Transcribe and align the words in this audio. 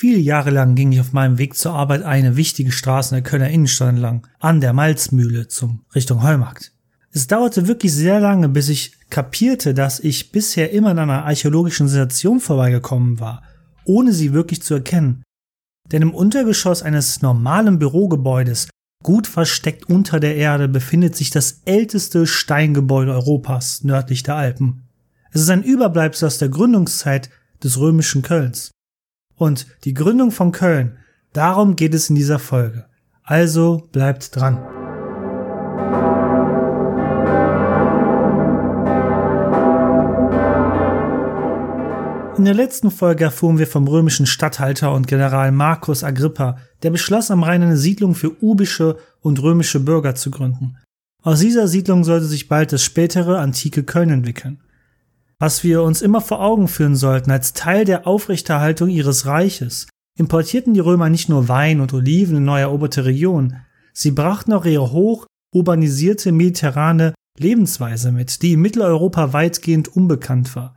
Viele 0.00 0.18
Jahre 0.18 0.48
lang 0.48 0.76
ging 0.76 0.92
ich 0.92 1.00
auf 1.00 1.12
meinem 1.12 1.36
Weg 1.36 1.54
zur 1.54 1.74
Arbeit 1.74 2.04
eine 2.04 2.38
wichtige 2.38 2.72
Straße 2.72 3.14
in 3.14 3.22
der 3.22 3.30
Kölner 3.30 3.50
Innenstadt 3.50 3.90
entlang, 3.90 4.26
an 4.38 4.62
der 4.62 4.72
Malzmühle 4.72 5.48
zum 5.48 5.84
Richtung 5.94 6.22
Heumarkt. 6.22 6.72
Es 7.12 7.26
dauerte 7.26 7.68
wirklich 7.68 7.92
sehr 7.92 8.18
lange, 8.18 8.48
bis 8.48 8.70
ich 8.70 8.96
kapierte, 9.10 9.74
dass 9.74 10.00
ich 10.00 10.32
bisher 10.32 10.70
immer 10.72 10.92
an 10.92 11.00
einer 11.00 11.26
archäologischen 11.26 11.86
Sensation 11.86 12.40
vorbeigekommen 12.40 13.20
war, 13.20 13.42
ohne 13.84 14.14
sie 14.14 14.32
wirklich 14.32 14.62
zu 14.62 14.72
erkennen. 14.72 15.22
Denn 15.92 16.00
im 16.00 16.14
Untergeschoss 16.14 16.82
eines 16.82 17.20
normalen 17.20 17.78
Bürogebäudes, 17.78 18.70
gut 19.04 19.26
versteckt 19.26 19.90
unter 19.90 20.18
der 20.18 20.34
Erde, 20.34 20.68
befindet 20.68 21.14
sich 21.14 21.28
das 21.28 21.60
älteste 21.66 22.26
Steingebäude 22.26 23.12
Europas 23.12 23.84
nördlich 23.84 24.22
der 24.22 24.36
Alpen. 24.36 24.84
Es 25.30 25.42
ist 25.42 25.50
ein 25.50 25.62
Überbleibsel 25.62 26.26
aus 26.26 26.38
der 26.38 26.48
Gründungszeit 26.48 27.28
des 27.62 27.78
römischen 27.78 28.22
Kölns. 28.22 28.70
Und 29.40 29.68
die 29.84 29.94
Gründung 29.94 30.32
von 30.32 30.52
Köln, 30.52 30.98
darum 31.32 31.74
geht 31.74 31.94
es 31.94 32.10
in 32.10 32.14
dieser 32.14 32.38
Folge. 32.38 32.84
Also 33.22 33.88
bleibt 33.90 34.36
dran. 34.36 34.58
In 42.36 42.44
der 42.44 42.52
letzten 42.52 42.90
Folge 42.90 43.24
erfuhren 43.24 43.56
wir 43.56 43.66
vom 43.66 43.88
römischen 43.88 44.26
Statthalter 44.26 44.92
und 44.92 45.06
General 45.06 45.50
Marcus 45.52 46.04
Agrippa, 46.04 46.58
der 46.82 46.90
beschloss, 46.90 47.30
am 47.30 47.42
Rhein 47.42 47.62
eine 47.62 47.78
Siedlung 47.78 48.14
für 48.14 48.42
ubische 48.44 48.98
und 49.22 49.42
römische 49.42 49.80
Bürger 49.80 50.14
zu 50.14 50.30
gründen. 50.30 50.76
Aus 51.22 51.40
dieser 51.40 51.66
Siedlung 51.66 52.04
sollte 52.04 52.26
sich 52.26 52.48
bald 52.48 52.74
das 52.74 52.84
spätere 52.84 53.38
antike 53.38 53.84
Köln 53.84 54.10
entwickeln. 54.10 54.60
Was 55.40 55.64
wir 55.64 55.82
uns 55.82 56.00
immer 56.00 56.20
vor 56.20 56.40
Augen 56.40 56.68
führen 56.68 56.94
sollten, 56.94 57.32
als 57.32 57.52
Teil 57.52 57.84
der 57.84 58.06
Aufrechterhaltung 58.06 58.88
ihres 58.88 59.26
Reiches, 59.26 59.88
importierten 60.16 60.74
die 60.74 60.80
Römer 60.80 61.08
nicht 61.08 61.28
nur 61.28 61.48
Wein 61.48 61.80
und 61.80 61.92
Oliven 61.92 62.36
in 62.36 62.44
neu 62.44 62.60
eroberte 62.60 63.04
Regionen, 63.04 63.56
sie 63.92 64.12
brachten 64.12 64.52
auch 64.52 64.64
ihre 64.64 64.92
hoch 64.92 65.26
urbanisierte 65.52 66.30
mediterrane 66.30 67.14
Lebensweise 67.36 68.12
mit, 68.12 68.42
die 68.42 68.52
in 68.52 68.60
Mitteleuropa 68.60 69.32
weitgehend 69.32 69.88
unbekannt 69.88 70.54
war 70.54 70.76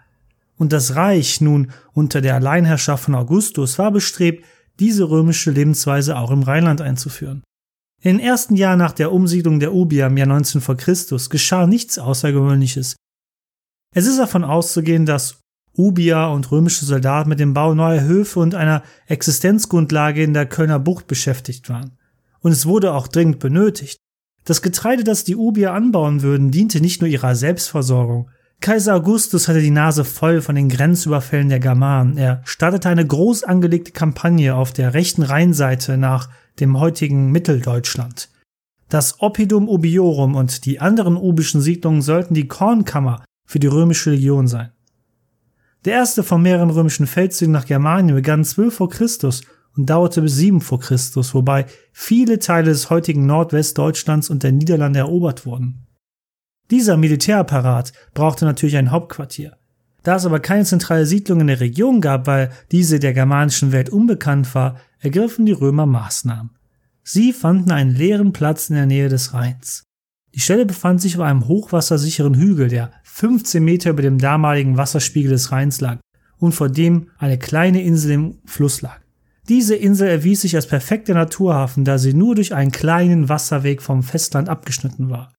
und 0.58 0.72
das 0.72 0.96
Reich 0.96 1.42
nun 1.42 1.72
unter 1.94 2.22
der 2.22 2.36
Alleinherrschaft 2.36 3.04
von 3.04 3.16
Augustus 3.16 3.78
war 3.80 3.92
bestrebt, 3.92 4.46
diese 4.80 5.10
römische 5.10 5.52
Lebensweise 5.52 6.18
auch 6.18 6.32
im 6.32 6.44
Rheinland 6.44 6.82
einzuführen. 6.82 7.44
In 8.02 8.18
den 8.18 8.26
ersten 8.26 8.56
Jahren 8.56 8.80
nach 8.80 8.94
der 8.94 9.12
Umsiedlung 9.12 9.60
der 9.60 9.74
Ubier 9.74 10.08
im 10.08 10.18
Jahr 10.18 10.28
19 10.28 10.62
vor 10.62 10.76
Christus 10.76 11.30
geschah 11.30 11.68
nichts 11.68 12.00
Außergewöhnliches. 12.00 12.96
Es 13.94 14.08
ist 14.08 14.20
davon 14.20 14.44
auszugehen, 14.44 15.06
dass 15.06 15.40
Ubier 15.76 16.30
und 16.34 16.52
römische 16.52 16.86
Soldaten 16.86 17.30
mit 17.30 17.40
dem 17.40 17.54
Bau 17.54 17.74
neuer 17.74 18.02
Höfe 18.02 18.40
und 18.40 18.56
einer 18.56 18.84
Existenzgrundlage 19.08 20.24
in 20.24 20.34
der 20.34 20.46
Kölner 20.46 20.80
Bucht 20.80 21.08
beschäftigt 21.08 21.70
waren. 21.70 21.98
Und 22.42 22.52
es 22.52 22.66
wurde 22.66 22.94
auch 22.94 23.08
dringend 23.08 23.40
benötigt. 23.40 23.98
Das 24.46 24.62
Getreide, 24.62 25.04
das 25.04 25.24
die 25.24 25.36
Ubier 25.36 25.74
anbauen 25.74 26.22
würden, 26.22 26.52
diente 26.52 26.82
nicht 26.82 27.02
nur 27.02 27.10
ihrer 27.10 27.36
Selbstversorgung, 27.36 28.30
Kaiser 28.60 28.96
Augustus 28.96 29.50
hatte 29.50 29.62
die 29.62 29.72
Nase 29.72 30.06
voll 30.06 30.42
von 30.42 30.56
den 30.56 30.70
Grenzüberfällen 30.70 31.50
der 31.50 31.60
Germanen. 31.60 32.18
Er 32.18 32.42
startete 32.46 32.88
eine 32.88 33.06
groß 33.06 33.44
angelegte 33.44 33.92
Kampagne 33.92 34.56
auf 34.56 34.72
der 34.72 34.94
rechten 34.94 35.22
Rheinseite 35.22 35.98
nach 35.98 36.30
dem 36.62 36.80
heutigen 36.80 37.30
Mitteldeutschland. 37.32 38.30
Das 38.88 39.20
Oppidum 39.20 39.68
Ubiorum 39.68 40.36
und 40.36 40.66
die 40.66 40.80
anderen 40.80 41.18
ubischen 41.18 41.60
Siedlungen 41.60 42.02
sollten 42.02 42.36
die 42.36 42.48
Kornkammer 42.48 43.26
für 43.46 43.60
die 43.60 43.68
römische 43.68 44.12
Legion 44.12 44.48
sein. 44.48 44.72
Der 45.86 45.94
erste 45.94 46.24
von 46.24 46.42
mehreren 46.42 46.70
römischen 46.70 47.08
Feldzügen 47.08 47.52
nach 47.52 47.66
Germanien 47.66 48.16
begann 48.16 48.46
12 48.46 48.74
vor 48.74 48.90
Christus 48.90 49.42
und 49.76 49.90
dauerte 49.90 50.22
bis 50.22 50.36
7 50.36 50.62
vor 50.62 50.80
Christus, 50.80 51.34
wobei 51.34 51.66
viele 51.92 52.40
Teile 52.40 52.70
des 52.70 52.90
heutigen 52.90 53.26
Nordwestdeutschlands 53.26 54.30
und 54.30 54.44
der 54.44 54.52
Niederlande 54.52 55.00
erobert 55.00 55.46
wurden. 55.46 55.88
Dieser 56.72 56.96
Militärapparat 56.96 57.92
brauchte 58.14 58.46
natürlich 58.46 58.78
ein 58.78 58.92
Hauptquartier. 58.92 59.58
Da 60.04 60.16
es 60.16 60.26
aber 60.26 60.40
keine 60.40 60.66
zentrale 60.66 61.06
Siedlung 61.06 61.42
in 61.42 61.48
der 61.48 61.60
Region 61.60 62.02
gab, 62.02 62.28
weil 62.28 62.52
diese 62.72 63.00
der 63.00 63.14
germanischen 63.14 63.72
Welt 63.72 63.90
unbekannt 63.90 64.54
war, 64.54 64.78
ergriffen 65.00 65.46
die 65.46 65.54
Römer 65.54 65.86
Maßnahmen. 65.86 66.52
Sie 67.04 67.34
fanden 67.34 67.72
einen 67.72 67.96
leeren 67.96 68.32
Platz 68.34 68.70
in 68.70 68.76
der 68.76 68.86
Nähe 68.86 69.10
des 69.10 69.34
Rheins. 69.34 69.84
Die 70.34 70.40
Stelle 70.40 70.66
befand 70.66 71.02
sich 71.02 71.16
auf 71.18 71.24
einem 71.24 71.48
hochwassersicheren 71.48 72.36
Hügel, 72.36 72.68
der 72.68 72.92
15 73.04 73.64
Meter 73.64 73.92
über 73.92 74.02
dem 74.02 74.18
damaligen 74.18 74.78
Wasserspiegel 74.78 75.32
des 75.32 75.52
Rheins 75.52 75.80
lag 75.82 76.00
und 76.40 76.54
vor 76.54 76.70
dem 76.70 77.10
eine 77.18 77.38
kleine 77.38 77.84
Insel 77.84 78.12
im 78.12 78.38
Fluss 78.46 78.82
lag. 78.82 79.00
Diese 79.50 79.76
Insel 79.76 80.08
erwies 80.08 80.42
sich 80.42 80.56
als 80.56 80.68
perfekter 80.68 81.14
Naturhafen, 81.14 81.84
da 81.86 81.98
sie 81.98 82.14
nur 82.14 82.36
durch 82.36 82.54
einen 82.54 82.72
kleinen 82.72 83.30
Wasserweg 83.30 83.82
vom 83.82 84.02
Festland 84.02 84.50
abgeschnitten 84.50 85.10
war 85.10 85.34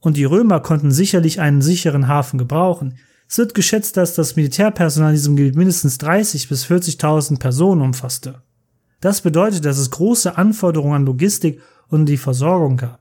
und 0.00 0.16
die 0.16 0.24
Römer 0.24 0.60
konnten 0.60 0.90
sicherlich 0.90 1.40
einen 1.40 1.62
sicheren 1.62 2.08
Hafen 2.08 2.38
gebrauchen. 2.38 2.96
Es 3.28 3.38
wird 3.38 3.54
geschätzt, 3.54 3.96
dass 3.96 4.14
das 4.14 4.34
Militärpersonal 4.34 5.10
in 5.10 5.16
diesem 5.16 5.36
Gebiet 5.36 5.54
mindestens 5.54 5.98
30 5.98 6.48
bis 6.48 6.64
40.000 6.64 7.38
Personen 7.38 7.82
umfasste. 7.82 8.42
Das 9.00 9.20
bedeutet, 9.20 9.64
dass 9.64 9.78
es 9.78 9.90
große 9.90 10.36
Anforderungen 10.36 10.94
an 10.94 11.06
Logistik 11.06 11.60
und 11.88 12.06
die 12.06 12.16
Versorgung 12.16 12.76
gab. 12.76 12.99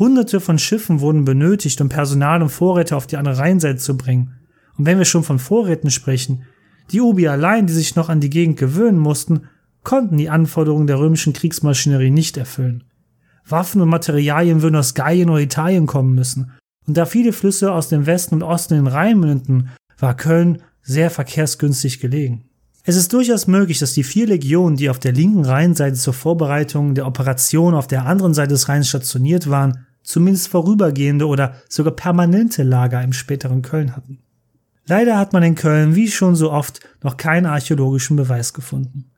Hunderte 0.00 0.40
von 0.40 0.58
Schiffen 0.58 1.00
wurden 1.00 1.26
benötigt, 1.26 1.80
um 1.82 1.90
Personal 1.90 2.42
und 2.42 2.48
Vorräte 2.48 2.96
auf 2.96 3.06
die 3.06 3.18
andere 3.18 3.36
Rheinseite 3.36 3.78
zu 3.78 3.98
bringen. 3.98 4.32
Und 4.78 4.86
wenn 4.86 4.96
wir 4.96 5.04
schon 5.04 5.22
von 5.22 5.38
Vorräten 5.38 5.90
sprechen, 5.90 6.44
die 6.90 7.02
Ubi 7.02 7.28
allein, 7.28 7.66
die 7.66 7.74
sich 7.74 7.96
noch 7.96 8.08
an 8.08 8.20
die 8.20 8.30
Gegend 8.30 8.58
gewöhnen 8.58 8.98
mussten, 8.98 9.42
konnten 9.84 10.16
die 10.16 10.30
Anforderungen 10.30 10.86
der 10.86 10.98
römischen 10.98 11.34
Kriegsmaschinerie 11.34 12.10
nicht 12.10 12.38
erfüllen. 12.38 12.84
Waffen 13.46 13.82
und 13.82 13.90
Materialien 13.90 14.62
würden 14.62 14.76
aus 14.76 14.94
Gallien 14.94 15.28
oder 15.28 15.40
Italien 15.40 15.86
kommen 15.86 16.14
müssen. 16.14 16.52
Und 16.86 16.96
da 16.96 17.04
viele 17.04 17.34
Flüsse 17.34 17.72
aus 17.72 17.88
dem 17.88 18.06
Westen 18.06 18.36
und 18.36 18.42
Osten 18.42 18.74
in 18.74 18.84
den 18.84 18.92
Rhein 18.92 19.20
münden, 19.20 19.68
war 19.98 20.16
Köln 20.16 20.62
sehr 20.82 21.10
verkehrsgünstig 21.10 22.00
gelegen. 22.00 22.44
Es 22.84 22.96
ist 22.96 23.12
durchaus 23.12 23.46
möglich, 23.46 23.78
dass 23.78 23.92
die 23.92 24.02
vier 24.02 24.26
Legionen, 24.26 24.76
die 24.76 24.88
auf 24.88 24.98
der 24.98 25.12
linken 25.12 25.44
Rheinseite 25.44 25.96
zur 25.96 26.14
Vorbereitung 26.14 26.94
der 26.94 27.06
Operation 27.06 27.74
auf 27.74 27.86
der 27.86 28.06
anderen 28.06 28.32
Seite 28.32 28.54
des 28.54 28.68
Rheins 28.68 28.88
stationiert 28.88 29.50
waren, 29.50 29.86
zumindest 30.02 30.48
vorübergehende 30.48 31.26
oder 31.26 31.54
sogar 31.68 31.94
permanente 31.94 32.62
Lager 32.62 33.02
im 33.02 33.12
späteren 33.12 33.62
Köln 33.62 33.96
hatten. 33.96 34.18
Leider 34.86 35.18
hat 35.18 35.32
man 35.32 35.42
in 35.42 35.54
Köln, 35.54 35.94
wie 35.94 36.08
schon 36.08 36.34
so 36.34 36.50
oft, 36.50 36.80
noch 37.02 37.16
keinen 37.16 37.46
archäologischen 37.46 38.16
Beweis 38.16 38.52
gefunden. 38.52 39.10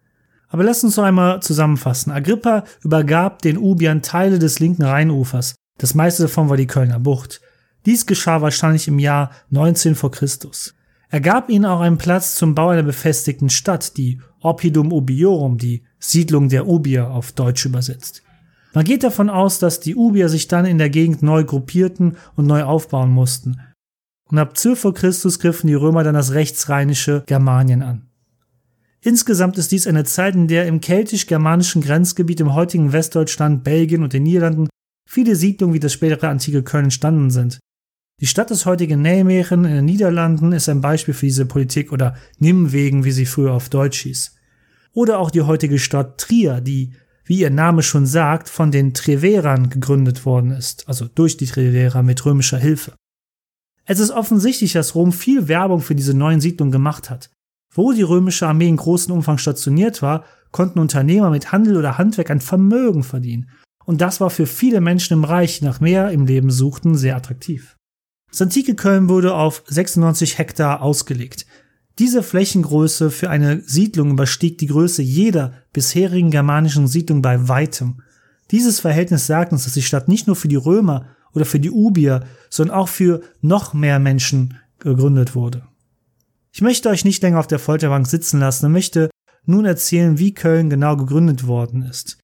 Aber 0.48 0.65
lass 0.65 0.84
uns 0.84 0.98
noch 0.98 1.04
einmal 1.04 1.41
zusammenfassen. 1.41 2.12
Agrippa 2.12 2.65
übergab 2.82 3.41
den 3.41 3.56
Ubiern 3.56 4.03
Teile 4.03 4.38
des 4.38 4.60
linken 4.60 4.82
Rheinufers. 4.82 5.54
Das 5.78 5.94
meiste 5.94 6.25
davon 6.25 6.50
war 6.50 6.59
die 6.59 6.66
Kölner 6.66 7.00
Bucht. 7.00 7.41
Dies 7.87 8.04
geschah 8.04 8.42
wahrscheinlich 8.42 8.87
im 8.87 8.98
Jahr 8.98 9.31
19 9.48 9.94
vor 9.94 10.10
Christus. 10.10 10.75
Er 11.09 11.21
gab 11.21 11.48
ihnen 11.48 11.65
auch 11.65 11.81
einen 11.81 11.98
Platz 11.98 12.34
zum 12.34 12.54
Bau 12.54 12.69
einer 12.69 12.82
befestigten 12.82 13.50
Stadt, 13.50 13.97
die 13.97 14.21
Oppidum 14.41 14.92
Ubiorum, 14.92 15.59
die 15.59 15.84
Siedlung 15.98 16.48
der 16.48 16.66
Ubier 16.66 17.10
auf 17.10 17.32
Deutsch 17.32 17.65
übersetzt. 17.65 18.22
Man 18.75 18.84
geht 18.84 19.03
davon 19.03 19.28
aus, 19.28 19.59
dass 19.59 19.81
die 19.81 19.97
Ubier 19.97 20.28
sich 20.28 20.49
dann 20.49 20.65
in 20.65 20.78
der 20.78 20.91
Gegend 20.91 21.22
neu 21.22 21.44
gruppierten 21.44 22.16
und 22.37 22.47
neu 22.47 22.62
aufbauen 22.62 23.10
mussten. 23.10 23.60
Und 24.31 24.38
ab 24.38 24.56
12 24.56 24.81
vor 24.81 24.94
Christus 24.94 25.38
griffen 25.38 25.66
die 25.66 25.75
Römer 25.75 26.05
dann 26.05 26.15
das 26.15 26.33
rechtsrheinische 26.33 27.22
Germanien 27.27 27.83
an. 27.83 28.09
Insgesamt 29.03 29.59
ist 29.59 29.72
dies 29.72 29.87
eine 29.87 30.05
Zeit, 30.05 30.34
in 30.34 30.49
der 30.49 30.66
im 30.66 30.81
keltisch-germanischen 30.81 31.83
Grenzgebiet 31.83 32.41
im 32.41 32.55
heutigen 32.55 32.93
Westdeutschland, 32.93 33.65
Belgien 33.65 34.03
und 34.03 34.12
den 34.12 34.22
Niederlanden 34.22 34.69
viele 35.06 35.37
Siedlungen 35.37 35.75
wie 35.75 35.81
das 35.81 35.93
spätere 35.93 36.28
antike 36.28 36.62
Köln 36.62 36.84
entstanden 36.84 37.31
sind. 37.31 37.59
Die 38.21 38.27
Stadt 38.27 38.50
des 38.50 38.65
heutigen 38.65 39.03
Nijmegen 39.03 39.65
in 39.65 39.75
den 39.75 39.84
Niederlanden 39.84 40.53
ist 40.53 40.69
ein 40.69 40.81
Beispiel 40.81 41.12
für 41.12 41.27
diese 41.27 41.44
Politik 41.44 41.93
oder 41.93 42.15
Nimwegen, 42.39 43.04
wie 43.04 43.10
sie 43.10 43.27
früher 43.27 43.53
auf 43.53 43.69
Deutsch 43.69 44.03
hieß. 44.03 44.37
Oder 44.93 45.19
auch 45.19 45.31
die 45.31 45.43
heutige 45.43 45.78
Stadt 45.78 46.19
Trier, 46.19 46.60
die, 46.60 46.92
wie 47.24 47.41
ihr 47.41 47.51
Name 47.51 47.83
schon 47.83 48.07
sagt, 48.07 48.48
von 48.48 48.71
den 48.71 48.95
Treverern 48.95 49.71
gegründet 49.71 50.27
worden 50.27 50.51
ist, 50.51 50.89
also 50.89 51.07
durch 51.07 51.36
die 51.36 51.47
Treverer 51.47 52.03
mit 52.03 52.24
römischer 52.24 52.59
Hilfe. 52.59 52.95
Es 53.84 53.98
ist 53.98 54.10
offensichtlich, 54.10 54.72
dass 54.72 54.95
Rom 54.95 55.13
viel 55.13 55.48
Werbung 55.48 55.80
für 55.80 55.95
diese 55.95 56.15
neuen 56.15 56.41
Siedlungen 56.41 56.72
gemacht 56.72 57.10
hat. 57.10 57.30
Wo 57.74 57.92
die 57.92 58.03
römische 58.03 58.47
Armee 58.47 58.69
in 58.69 58.77
großem 58.77 59.13
Umfang 59.13 59.39
stationiert 59.39 60.03
war, 60.03 60.24
konnten 60.51 60.78
Unternehmer 60.78 61.30
mit 61.30 61.53
Handel 61.53 61.77
oder 61.77 61.98
Handwerk 61.98 62.30
ein 62.30 62.41
Vermögen 62.41 63.03
verdienen. 63.03 63.51
Und 63.84 64.01
das 64.01 64.21
war 64.21 64.30
für 64.30 64.47
viele 64.47 64.80
Menschen 64.80 65.15
im 65.15 65.25
Reich, 65.25 65.59
die 65.59 65.65
nach 65.65 65.80
mehr 65.80 66.10
im 66.10 66.27
Leben 66.27 66.51
suchten, 66.51 66.95
sehr 66.95 67.16
attraktiv. 67.16 67.77
Das 68.30 68.42
antike 68.42 68.75
Köln 68.75 69.09
wurde 69.09 69.34
auf 69.34 69.63
96 69.66 70.39
Hektar 70.39 70.83
ausgelegt. 70.83 71.47
Diese 71.98 72.22
Flächengröße 72.22 73.10
für 73.10 73.28
eine 73.28 73.60
Siedlung 73.60 74.10
überstieg 74.12 74.59
die 74.59 74.66
Größe 74.66 75.03
jeder 75.03 75.53
bisherigen 75.72 76.30
germanischen 76.30 76.89
Siedlung 76.89 77.22
bei 77.22 77.48
weitem. 77.48 78.03
Dieses 78.50 78.80
Verhältnis 78.80 79.27
sagt 79.27 79.53
uns, 79.53 79.65
dass 79.65 79.74
die 79.74 79.83
Stadt 79.83 80.09
nicht 80.09 80.27
nur 80.27 80.36
für 80.36 80.48
die 80.48 80.56
Römer 80.56 81.06
oder 81.34 81.44
für 81.44 81.60
die 81.60 81.71
Ubier, 81.71 82.24
sondern 82.50 82.77
auch 82.77 82.89
für 82.89 83.22
noch 83.41 83.74
mehr 83.74 83.98
Menschen 83.98 84.59
gegründet 84.78 85.34
wurde. 85.34 85.66
Ich 86.53 86.60
möchte 86.60 86.91
euch 86.91 87.04
nicht 87.04 87.22
länger 87.22 87.41
auf 87.41 87.47
der 87.47 87.59
Folterbank 87.59 88.06
sitzen 88.06 88.41
lassen 88.41 88.66
und 88.66 88.72
möchte 88.72 89.10
nun 89.44 89.65
erzählen, 89.65 90.18
wie 90.18 90.34
Köln 90.34 90.71
genau 90.71 90.97
gegründet 90.97 91.47
worden 91.47 91.83
ist. 91.83 92.18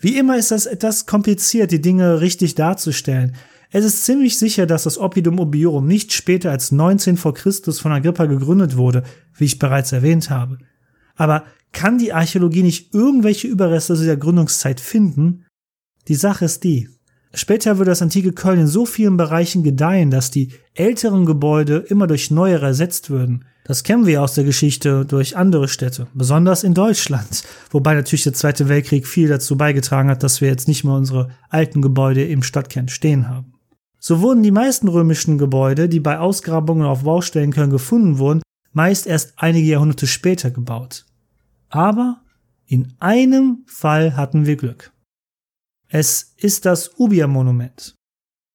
Wie 0.00 0.16
immer 0.16 0.38
ist 0.38 0.50
das 0.50 0.66
etwas 0.66 1.06
kompliziert, 1.06 1.72
die 1.72 1.80
Dinge 1.80 2.20
richtig 2.20 2.54
darzustellen. 2.54 3.34
Es 3.70 3.84
ist 3.84 4.04
ziemlich 4.04 4.38
sicher, 4.38 4.66
dass 4.66 4.84
das 4.84 4.96
Oppidum 4.96 5.38
Obiorum 5.38 5.86
nicht 5.86 6.12
später 6.12 6.50
als 6.50 6.72
19 6.72 7.18
vor 7.18 7.34
Christus 7.34 7.80
von 7.80 7.92
Agrippa 7.92 8.24
gegründet 8.24 8.76
wurde, 8.76 9.02
wie 9.36 9.44
ich 9.44 9.58
bereits 9.58 9.92
erwähnt 9.92 10.30
habe. 10.30 10.58
Aber 11.16 11.44
kann 11.72 11.98
die 11.98 12.14
Archäologie 12.14 12.62
nicht 12.62 12.94
irgendwelche 12.94 13.46
Überreste 13.46 13.94
dieser 13.94 14.16
Gründungszeit 14.16 14.80
finden? 14.80 15.44
Die 16.06 16.14
Sache 16.14 16.46
ist 16.46 16.64
die. 16.64 16.88
Später 17.34 17.76
würde 17.76 17.90
das 17.90 18.00
antike 18.00 18.32
Köln 18.32 18.60
in 18.60 18.66
so 18.66 18.86
vielen 18.86 19.18
Bereichen 19.18 19.62
gedeihen, 19.62 20.10
dass 20.10 20.30
die 20.30 20.50
älteren 20.74 21.26
Gebäude 21.26 21.84
immer 21.88 22.06
durch 22.06 22.30
neuere 22.30 22.66
ersetzt 22.66 23.10
würden. 23.10 23.44
Das 23.64 23.82
kennen 23.82 24.06
wir 24.06 24.22
aus 24.22 24.32
der 24.32 24.44
Geschichte 24.44 25.04
durch 25.04 25.36
andere 25.36 25.68
Städte, 25.68 26.06
besonders 26.14 26.64
in 26.64 26.72
Deutschland. 26.72 27.42
Wobei 27.70 27.92
natürlich 27.92 28.22
der 28.22 28.32
Zweite 28.32 28.70
Weltkrieg 28.70 29.06
viel 29.06 29.28
dazu 29.28 29.58
beigetragen 29.58 30.08
hat, 30.08 30.22
dass 30.22 30.40
wir 30.40 30.48
jetzt 30.48 30.68
nicht 30.68 30.84
mehr 30.84 30.94
unsere 30.94 31.28
alten 31.50 31.82
Gebäude 31.82 32.24
im 32.24 32.42
Stadtkern 32.42 32.88
stehen 32.88 33.28
haben. 33.28 33.57
So 33.98 34.20
wurden 34.20 34.42
die 34.42 34.50
meisten 34.50 34.88
römischen 34.88 35.38
Gebäude, 35.38 35.88
die 35.88 36.00
bei 36.00 36.18
Ausgrabungen 36.18 36.86
auf 36.86 37.02
Baustellen 37.02 37.52
Köln 37.52 37.70
gefunden 37.70 38.18
wurden, 38.18 38.42
meist 38.72 39.06
erst 39.06 39.34
einige 39.36 39.66
Jahrhunderte 39.66 40.06
später 40.06 40.50
gebaut. 40.50 41.04
Aber 41.68 42.22
in 42.66 42.92
einem 43.00 43.64
Fall 43.66 44.16
hatten 44.16 44.46
wir 44.46 44.56
Glück. 44.56 44.92
Es 45.88 46.34
ist 46.36 46.66
das 46.66 46.98
Ubia-Monument. 46.98 47.94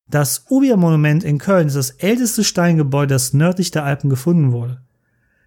Das 0.09 0.45
Ubia-Monument 0.49 1.23
in 1.23 1.39
Köln 1.39 1.67
ist 1.67 1.75
das 1.75 1.91
älteste 1.91 2.43
Steingebäude, 2.43 3.15
das 3.15 3.33
nördlich 3.33 3.71
der 3.71 3.83
Alpen 3.83 4.09
gefunden 4.09 4.51
wurde. 4.51 4.81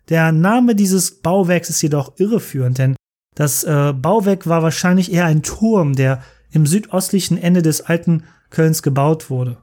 Der 0.08 0.32
Name 0.32 0.75
dieses 0.75 1.22
Bauwerks 1.22 1.70
ist 1.70 1.82
jedoch 1.82 2.19
irreführend, 2.19 2.78
denn 2.78 2.96
das 3.34 3.64
äh, 3.64 3.93
Bauwerk 3.93 4.46
war 4.46 4.62
wahrscheinlich 4.62 5.12
eher 5.12 5.26
ein 5.26 5.43
Turm, 5.43 5.94
der 5.94 6.22
im 6.50 6.66
südöstlichen 6.66 7.38
Ende 7.38 7.62
des 7.62 7.82
alten 7.82 8.25
Kölns 8.50 8.82
gebaut 8.82 9.31
wurde. 9.31 9.58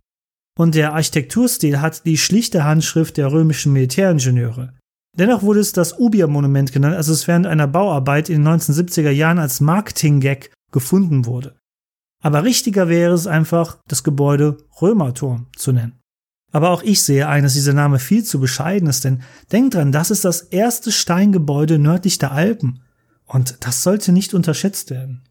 Und 0.58 0.76
der 0.76 0.94
Architekturstil 0.94 1.82
hat 1.82 2.06
die 2.06 2.18
schlichte 2.18 2.64
Handschrift 2.64 3.18
der 3.18 3.32
römischen 3.32 3.74
Militäringenieure. 3.74 4.74
Dennoch 5.18 5.44
wurde 5.44 5.60
es 5.60 5.74
das 5.74 6.00
Ubia-Monument 6.00 6.72
genannt, 6.72 6.96
als 6.96 7.08
es 7.08 7.28
während 7.28 7.46
einer 7.46 7.68
Bauarbeit 7.68 8.30
in 8.30 8.44
den 8.44 8.54
1970er 8.54 9.12
Jahren 9.12 9.40
als 9.40 9.62
Marketing-Gag 9.62 10.52
gefunden 10.72 11.26
wurde. 11.26 11.56
Aber 12.24 12.44
richtiger 12.44 12.88
wäre 12.88 13.14
es 13.14 13.28
einfach, 13.28 13.78
das 13.88 14.04
Gebäude 14.04 14.58
Römerturm 14.82 15.48
zu 15.56 15.72
nennen. 15.72 16.00
Aber 16.52 16.70
auch 16.70 16.84
ich 16.84 17.02
sehe 17.02 17.28
ein, 17.28 17.44
dass 17.44 17.54
dieser 17.54 17.74
Name 17.74 18.00
viel 18.00 18.24
zu 18.24 18.40
bescheiden 18.40 18.88
ist, 18.88 19.04
denn 19.04 19.24
denkt 19.52 19.74
dran, 19.74 19.92
das 19.92 20.12
ist 20.12 20.24
das 20.24 20.42
erste 20.42 20.92
Steingebäude 20.92 21.80
nördlich 21.80 22.20
der 22.20 22.32
Alpen. 22.32 22.82
Und 23.26 23.58
das 23.62 23.84
sollte 23.84 24.12
nicht 24.12 24.34
unterschätzt 24.34 24.92
werden. 24.92 25.24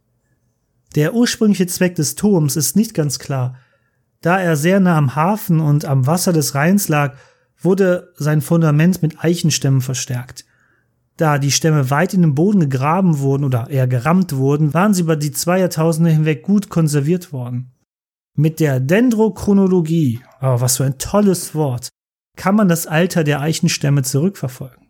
Der 0.95 1.15
ursprüngliche 1.15 1.67
Zweck 1.67 1.95
des 1.95 2.17
Turms 2.17 2.57
ist 2.57 2.77
nicht 2.77 2.93
ganz 2.93 3.19
klar. 3.19 3.57
Da 4.23 4.41
er 4.41 4.57
sehr 4.57 4.81
nah 4.81 4.97
am 4.97 5.15
Hafen 5.15 5.61
und 5.61 5.85
am 5.85 6.07
Wasser 6.07 6.33
des 6.33 6.55
Rheins 6.55 6.89
lag, 6.89 7.17
wurde 7.59 8.13
sein 8.17 8.41
Fundament 8.41 9.03
mit 9.03 9.23
Eichenstämmen 9.23 9.81
verstärkt. 9.81 10.45
Da 11.17 11.39
die 11.39 11.51
Stämme 11.51 11.91
weit 11.91 12.15
in 12.15 12.23
den 12.23 12.35
Boden 12.35 12.61
gegraben 12.61 13.19
wurden 13.19 13.45
oder 13.45 13.69
eher 13.69 13.87
gerammt 13.87 14.35
wurden, 14.35 14.73
waren 14.73 14.95
sie 14.95 15.03
über 15.03 15.17
die 15.17 15.33
zwei 15.33 15.59
Jahrtausende 15.59 16.11
hinweg 16.11 16.43
gut 16.43 16.69
konserviert 16.69 17.33
worden. 17.33 17.73
Mit 18.35 18.61
der 18.61 18.81
Dendrochronologie, 18.81 20.21
oh, 20.41 20.61
was 20.61 20.79
für 20.79 20.85
ein 20.85 20.99
tolles 20.99 21.55
Wort, 21.55 21.89
kann 22.37 22.55
man 22.55 22.69
das 22.69 22.87
Alter 22.87 23.25
der 23.25 23.41
Eichenstämme 23.41 24.03
zurückverfolgen. 24.03 24.89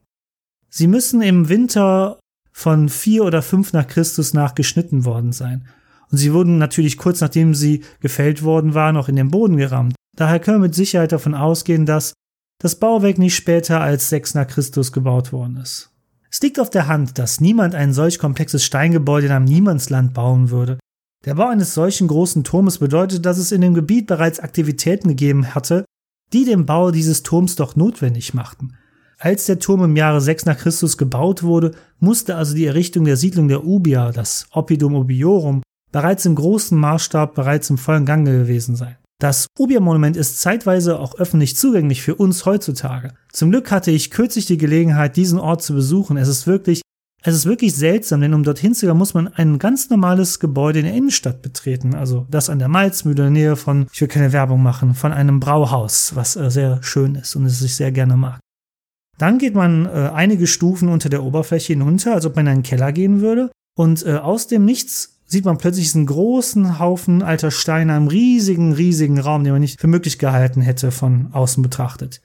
Sie 0.69 0.87
müssen 0.87 1.23
im 1.23 1.49
Winter 1.49 2.20
von 2.52 2.88
vier 2.88 3.25
oder 3.25 3.43
fünf 3.43 3.73
nach 3.73 3.87
Christus 3.87 4.32
nachgeschnitten 4.32 5.05
worden 5.05 5.32
sein. 5.32 5.67
Und 6.12 6.18
sie 6.18 6.32
wurden 6.32 6.58
natürlich 6.58 6.98
kurz 6.98 7.20
nachdem 7.20 7.54
sie 7.54 7.82
gefällt 8.00 8.42
worden 8.42 8.74
waren, 8.74 8.96
auch 8.96 9.08
in 9.08 9.16
den 9.16 9.30
Boden 9.30 9.56
gerammt. 9.56 9.94
Daher 10.14 10.38
können 10.38 10.58
wir 10.58 10.68
mit 10.68 10.74
Sicherheit 10.74 11.10
davon 11.10 11.34
ausgehen, 11.34 11.86
dass 11.86 12.12
das 12.60 12.76
Bauwerk 12.76 13.18
nicht 13.18 13.34
später 13.34 13.80
als 13.80 14.10
sechs 14.10 14.34
nach 14.34 14.46
Christus 14.46 14.92
gebaut 14.92 15.32
worden 15.32 15.56
ist. 15.56 15.90
Es 16.30 16.40
liegt 16.40 16.60
auf 16.60 16.70
der 16.70 16.86
Hand, 16.86 17.18
dass 17.18 17.40
niemand 17.40 17.74
ein 17.74 17.92
solch 17.92 18.18
komplexes 18.18 18.64
Steingebäude 18.64 19.26
in 19.26 19.32
einem 19.32 19.46
Niemandsland 19.46 20.14
bauen 20.14 20.50
würde. 20.50 20.78
Der 21.24 21.34
Bau 21.34 21.48
eines 21.48 21.74
solchen 21.74 22.08
großen 22.08 22.44
Turmes 22.44 22.78
bedeutet, 22.78 23.24
dass 23.24 23.38
es 23.38 23.52
in 23.52 23.60
dem 23.60 23.74
Gebiet 23.74 24.06
bereits 24.06 24.40
Aktivitäten 24.40 25.08
gegeben 25.08 25.54
hatte, 25.54 25.84
die 26.32 26.44
den 26.44 26.66
Bau 26.66 26.90
dieses 26.90 27.22
Turms 27.22 27.56
doch 27.56 27.74
notwendig 27.74 28.34
machten. 28.34 28.74
Als 29.18 29.46
der 29.46 29.60
Turm 29.60 29.84
im 29.84 29.96
Jahre 29.96 30.20
6 30.20 30.46
nach 30.46 30.58
Christus 30.58 30.98
gebaut 30.98 31.42
wurde, 31.42 31.72
musste 32.00 32.36
also 32.36 32.54
die 32.54 32.66
Errichtung 32.66 33.04
der 33.04 33.16
Siedlung 33.16 33.48
der 33.48 33.64
Ubia, 33.64 34.10
das 34.10 34.46
Oppidum 34.50 34.94
Ubiorum, 34.94 35.62
bereits 35.92 36.24
im 36.26 36.34
großen 36.34 36.76
Maßstab 36.78 37.34
bereits 37.34 37.70
im 37.70 37.78
vollen 37.78 38.06
Gange 38.06 38.32
gewesen 38.32 38.74
sein. 38.74 38.96
Das 39.20 39.46
Ubia-Monument 39.56 40.16
ist 40.16 40.40
zeitweise 40.40 40.98
auch 40.98 41.14
öffentlich 41.14 41.56
zugänglich 41.56 42.02
für 42.02 42.16
uns 42.16 42.44
heutzutage. 42.44 43.14
Zum 43.30 43.52
Glück 43.52 43.70
hatte 43.70 43.92
ich 43.92 44.10
kürzlich 44.10 44.46
die 44.46 44.58
Gelegenheit, 44.58 45.16
diesen 45.16 45.38
Ort 45.38 45.62
zu 45.62 45.74
besuchen. 45.74 46.16
Es 46.16 46.26
ist 46.26 46.48
wirklich 46.48 46.82
es 47.24 47.36
ist 47.36 47.46
wirklich 47.46 47.74
seltsam, 47.76 48.20
denn 48.20 48.34
um 48.34 48.42
dorthin 48.42 48.74
zu 48.74 48.84
gehen, 48.86 48.96
muss 48.96 49.14
man 49.14 49.28
ein 49.28 49.60
ganz 49.60 49.90
normales 49.90 50.40
Gebäude 50.40 50.80
in 50.80 50.86
der 50.86 50.94
Innenstadt 50.94 51.40
betreten. 51.40 51.94
Also 51.94 52.26
das 52.28 52.50
an 52.50 52.58
der 52.58 52.66
Malzmühle 52.66 53.28
in 53.28 53.34
der 53.34 53.42
Nähe 53.42 53.56
von, 53.56 53.86
ich 53.92 54.00
will 54.00 54.08
keine 54.08 54.32
Werbung 54.32 54.60
machen, 54.60 54.94
von 54.94 55.12
einem 55.12 55.38
Brauhaus, 55.38 56.16
was 56.16 56.34
äh, 56.34 56.50
sehr 56.50 56.82
schön 56.82 57.14
ist 57.14 57.36
und 57.36 57.46
es 57.46 57.62
ich 57.62 57.76
sehr 57.76 57.92
gerne 57.92 58.16
mag. 58.16 58.40
Dann 59.18 59.38
geht 59.38 59.54
man 59.54 59.86
äh, 59.86 60.10
einige 60.12 60.48
Stufen 60.48 60.88
unter 60.88 61.08
der 61.08 61.22
Oberfläche 61.22 61.74
hinunter, 61.74 62.14
als 62.14 62.26
ob 62.26 62.34
man 62.34 62.46
in 62.46 62.52
einen 62.52 62.62
Keller 62.64 62.90
gehen 62.90 63.20
würde. 63.20 63.52
Und 63.78 64.04
äh, 64.04 64.16
aus 64.16 64.48
dem 64.48 64.64
Nichts 64.64 65.11
sieht 65.32 65.46
man 65.46 65.56
plötzlich 65.56 65.87
diesen 65.87 66.06
großen 66.06 66.79
Haufen 66.79 67.23
alter 67.23 67.50
Steine, 67.50 67.94
einem 67.94 68.06
riesigen, 68.06 68.75
riesigen 68.75 69.19
Raum, 69.19 69.44
den 69.44 69.52
man 69.52 69.62
nicht 69.62 69.81
für 69.81 69.87
möglich 69.87 70.19
gehalten 70.19 70.61
hätte 70.61 70.90
von 70.90 71.32
außen 71.32 71.62
betrachtet. 71.62 72.20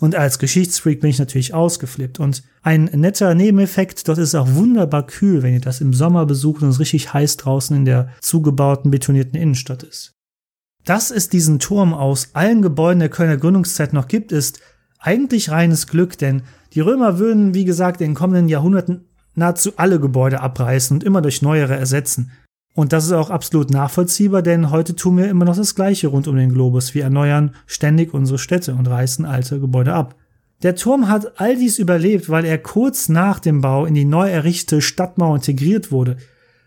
Und 0.00 0.14
als 0.14 0.38
Geschichtsfreak 0.38 1.00
bin 1.00 1.10
ich 1.10 1.18
natürlich 1.18 1.54
ausgeflippt. 1.54 2.20
Und 2.20 2.44
ein 2.62 2.84
netter 2.84 3.34
Nebeneffekt, 3.34 4.06
dort 4.06 4.18
ist 4.18 4.28
es 4.28 4.34
auch 4.34 4.54
wunderbar 4.54 5.06
kühl, 5.06 5.42
wenn 5.42 5.54
ihr 5.54 5.60
das 5.60 5.80
im 5.80 5.92
Sommer 5.92 6.24
besucht 6.24 6.62
und 6.62 6.68
es 6.68 6.78
richtig 6.78 7.12
heiß 7.12 7.36
draußen 7.38 7.76
in 7.76 7.84
der 7.84 8.10
zugebauten, 8.20 8.90
betonierten 8.90 9.40
Innenstadt 9.40 9.82
ist. 9.82 10.12
Dass 10.84 11.10
es 11.10 11.28
diesen 11.28 11.58
Turm 11.58 11.94
aus 11.94 12.30
allen 12.34 12.62
Gebäuden 12.62 13.00
der 13.00 13.08
Kölner 13.08 13.38
Gründungszeit 13.38 13.92
noch 13.92 14.06
gibt, 14.06 14.30
ist 14.30 14.60
eigentlich 15.00 15.50
reines 15.50 15.88
Glück, 15.88 16.16
denn 16.16 16.42
die 16.74 16.80
Römer 16.80 17.18
würden, 17.18 17.54
wie 17.54 17.64
gesagt, 17.64 18.00
in 18.00 18.10
den 18.10 18.14
kommenden 18.14 18.48
Jahrhunderten 18.48 19.06
nahezu 19.36 19.72
alle 19.76 20.00
Gebäude 20.00 20.40
abreißen 20.40 20.96
und 20.96 21.04
immer 21.04 21.22
durch 21.22 21.42
neuere 21.42 21.76
ersetzen. 21.76 22.32
Und 22.74 22.92
das 22.92 23.06
ist 23.06 23.12
auch 23.12 23.30
absolut 23.30 23.70
nachvollziehbar, 23.70 24.42
denn 24.42 24.70
heute 24.70 24.94
tun 24.94 25.16
wir 25.16 25.30
immer 25.30 25.46
noch 25.46 25.56
das 25.56 25.74
Gleiche 25.74 26.08
rund 26.08 26.28
um 26.28 26.36
den 26.36 26.52
Globus. 26.52 26.94
Wir 26.94 27.04
erneuern 27.04 27.54
ständig 27.66 28.12
unsere 28.12 28.38
Städte 28.38 28.74
und 28.74 28.86
reißen 28.86 29.24
alte 29.24 29.60
Gebäude 29.60 29.94
ab. 29.94 30.14
Der 30.62 30.74
Turm 30.74 31.08
hat 31.08 31.40
all 31.40 31.56
dies 31.56 31.78
überlebt, 31.78 32.28
weil 32.28 32.44
er 32.44 32.58
kurz 32.58 33.08
nach 33.08 33.40
dem 33.40 33.60
Bau 33.60 33.86
in 33.86 33.94
die 33.94 34.04
neu 34.04 34.28
errichtete 34.28 34.82
Stadtmauer 34.82 35.36
integriert 35.36 35.90
wurde. 35.90 36.16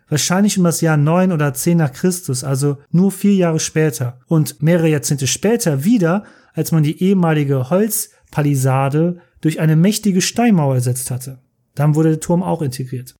Wahrscheinlich 0.09 0.57
um 0.57 0.63
das 0.63 0.81
Jahr 0.81 0.97
9 0.97 1.31
oder 1.31 1.53
10 1.53 1.77
nach 1.77 1.91
Christus, 1.93 2.43
also 2.43 2.77
nur 2.91 3.11
vier 3.11 3.35
Jahre 3.35 3.59
später. 3.59 4.19
Und 4.25 4.61
mehrere 4.63 4.89
Jahrzehnte 4.89 5.27
später 5.27 5.83
wieder, 5.85 6.23
als 6.53 6.71
man 6.71 6.81
die 6.81 7.03
ehemalige 7.03 7.69
Holzpalisade 7.69 9.17
durch 9.41 9.59
eine 9.59 9.75
mächtige 9.75 10.21
Steinmauer 10.21 10.75
ersetzt 10.75 11.11
hatte. 11.11 11.39
Dann 11.79 11.95
wurde 11.95 12.09
der 12.09 12.19
Turm 12.19 12.43
auch 12.43 12.61
integriert. 12.61 13.15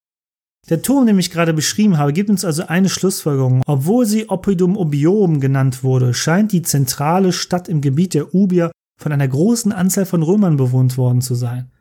Der 0.70 0.82
Turm, 0.82 1.08
den 1.08 1.18
ich 1.18 1.32
gerade 1.32 1.54
beschrieben 1.54 1.98
habe, 1.98 2.12
gibt 2.12 2.30
uns 2.30 2.44
also 2.44 2.68
eine 2.68 2.89
Schlussfolgerung. 2.89 3.62
Obwohl 3.66 4.06
sie 4.06 4.30
Oppidum 4.30 4.75
Obiorum 4.75 5.39
genannt 5.39 5.82
wurde, 5.82 6.13
scheint 6.13 6.51
die 6.51 6.62
zentrale 6.62 7.32
Stadt 7.32 7.70
im 7.70 7.80
Gebiet 7.80 8.13
der 8.13 8.36
Ubier 8.36 8.70
von 9.01 9.13
einer 9.13 9.28
großen 9.30 9.72
Anzahl 9.72 10.06
von 10.06 10.24
Römern 10.24 10.58
bewohnt 10.58 10.98
worden 10.98 11.22
zu 11.22 11.36
sein. 11.36 11.72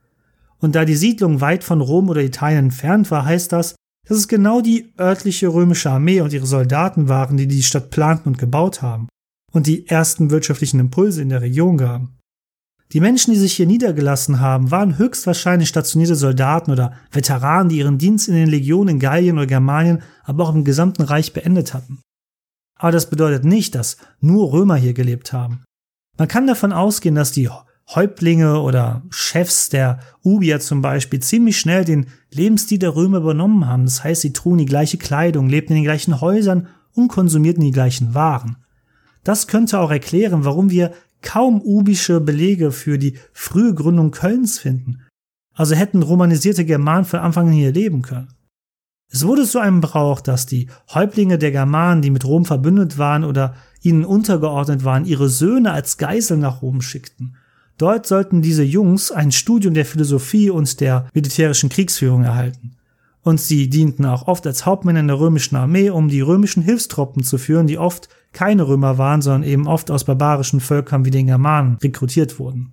Und 0.61 0.77
da 0.77 0.85
die 0.85 0.95
Siedlung 0.95 1.41
weit 1.41 1.65
von 1.65 1.81
Rom 1.81 2.09
oder 2.09 2.23
Italien 2.23 2.67
entfernt 2.67 3.11
war, 3.11 3.25
heißt 3.25 3.51
das, 3.51 3.75
dass 4.09 4.17
es 4.17 4.29
genau 4.29 4.61
die 4.61 4.93
örtliche 5.01 5.49
römische 5.49 5.91
Armee 5.91 6.21
und 6.21 6.33
ihre 6.33 6.47
Soldaten 6.47 7.09
waren, 7.09 7.37
die 7.37 7.49
die 7.49 7.65
Stadt 7.65 7.91
planten 7.91 8.29
und 8.29 8.39
gebaut 8.39 8.83
haben 8.83 9.09
und 9.53 9.67
die 9.67 9.89
ersten 9.89 10.31
wirtschaftlichen 10.31 10.79
Impulse 10.79 11.23
in 11.23 11.29
der 11.29 11.43
Region 11.43 11.77
gaben. 11.77 12.18
Die 12.93 13.01
Menschen, 13.01 13.35
die 13.35 13.39
sich 13.39 13.53
hier 13.53 13.67
niedergelassen 13.67 14.41
haben, 14.41 14.71
waren 14.71 14.97
höchstwahrscheinlich 14.97 15.69
stationierte 15.69 16.15
Soldaten 16.15 16.71
oder 16.71 16.93
Veteranen, 17.11 17.69
die 17.69 17.79
ihren 17.79 17.99
Dienst 17.99 18.29
in 18.29 18.35
den 18.35 18.49
Legionen 18.49 18.95
in 18.95 19.01
Gallien 19.01 19.37
oder 19.37 19.47
Germanien, 19.47 20.03
aber 20.25 20.45
auch 20.45 20.55
im 20.55 20.65
gesamten 20.65 21.03
Reich 21.03 21.35
beendet 21.35 21.75
hatten. 21.75 22.01
Aber 22.77 22.93
das 22.93 23.11
bedeutet 23.11 23.45
nicht, 23.45 23.75
dass 23.75 23.99
nur 24.21 24.53
Römer 24.53 24.77
hier 24.77 24.95
gelebt 24.95 25.33
haben. 25.35 25.65
Man 26.17 26.29
kann 26.29 26.47
davon 26.47 26.73
ausgehen, 26.73 27.15
dass 27.15 27.33
die 27.33 27.51
Häuptlinge 27.95 28.61
oder 28.61 29.03
Chefs 29.11 29.69
der 29.69 30.01
Ubier 30.23 30.61
zum 30.61 30.81
Beispiel 30.81 31.21
ziemlich 31.21 31.59
schnell 31.59 31.85
den 31.85 32.07
Lebensstil 32.31 32.79
der 32.79 32.95
Römer 32.95 33.19
übernommen 33.19 33.67
haben. 33.67 33.85
Das 33.85 34.05
heißt, 34.05 34.23
sie 34.23 34.33
trugen 34.33 34.59
die 34.59 34.67
gleiche 34.67 34.99
Kleidung, 34.99 35.49
lebten 35.49 35.73
in 35.73 35.79
den 35.79 35.85
gleichen 35.85 36.21
Häusern 36.21 36.69
und 36.95 37.09
konsumierten 37.09 37.63
die 37.63 37.71
gleichen 37.71 38.15
Waren. 38.15 38.57
Das 39.25 39.47
könnte 39.47 39.79
auch 39.79 39.91
erklären, 39.91 40.45
warum 40.45 40.71
wir 40.71 40.93
kaum 41.23 41.61
ubische 41.61 42.21
Belege 42.21 42.73
für 42.73 42.99
die 42.99 43.19
frühe 43.33 43.75
Gründung 43.75 44.11
Kölns 44.11 44.59
finden. 44.59 45.03
Also 45.55 45.75
hätten 45.75 46.03
romanisierte 46.03 46.65
Germanen 46.65 47.05
von 47.05 47.21
Anfang 47.21 47.49
an 47.49 47.53
hier 47.53 47.73
leben 47.73 48.03
können. 48.03 48.29
Es 49.11 49.25
wurde 49.25 49.45
zu 49.45 49.59
einem 49.59 49.81
Brauch, 49.81 50.21
dass 50.21 50.47
die 50.47 50.69
Häuptlinge 50.93 51.39
der 51.39 51.51
Germanen, 51.51 52.03
die 52.03 52.11
mit 52.11 52.25
Rom 52.25 52.45
verbündet 52.45 52.99
waren 52.99 53.25
oder 53.25 53.55
ihnen 53.83 54.05
untergeordnet 54.05 54.85
waren, 54.85 55.07
ihre 55.07 55.29
Söhne 55.29 55.73
als 55.73 55.97
Geisel 55.97 56.37
nach 56.37 56.61
Rom 56.63 56.83
schickten. 56.83 57.37
Dort 57.79 58.07
sollten 58.07 58.43
diese 58.43 58.65
Jungs 58.65 59.11
ein 59.11 59.33
Studium 59.33 59.73
der 59.73 59.87
Philosophie 59.87 60.51
und 60.51 60.81
der 60.81 61.09
militärischen 61.15 61.71
Kriegsführung 61.71 62.25
erhalten. 62.25 62.73
Und 63.23 63.41
sie 63.41 63.69
dienten 63.71 64.05
auch 64.05 64.27
oft 64.27 64.47
als 64.47 64.67
Hauptmänner 64.67 65.01
in 65.01 65.09
der 65.09 65.21
römischen 65.21 65.57
Armee, 65.57 65.91
um 65.91 66.09
die 66.09 66.21
römischen 66.21 66.63
Hilfstruppen 66.63 67.23
zu 67.23 67.39
führen, 67.39 67.67
die 67.67 67.79
oft 67.79 68.09
keine 68.33 68.69
Römer 68.69 68.99
waren, 68.99 69.23
sondern 69.23 69.49
eben 69.49 69.67
oft 69.67 69.91
aus 69.91 70.05
barbarischen 70.05 70.61
Völkern 70.61 71.05
wie 71.05 71.11
den 71.11 71.27
Germanen 71.27 71.79
rekrutiert 71.83 72.39
wurden. 72.39 72.73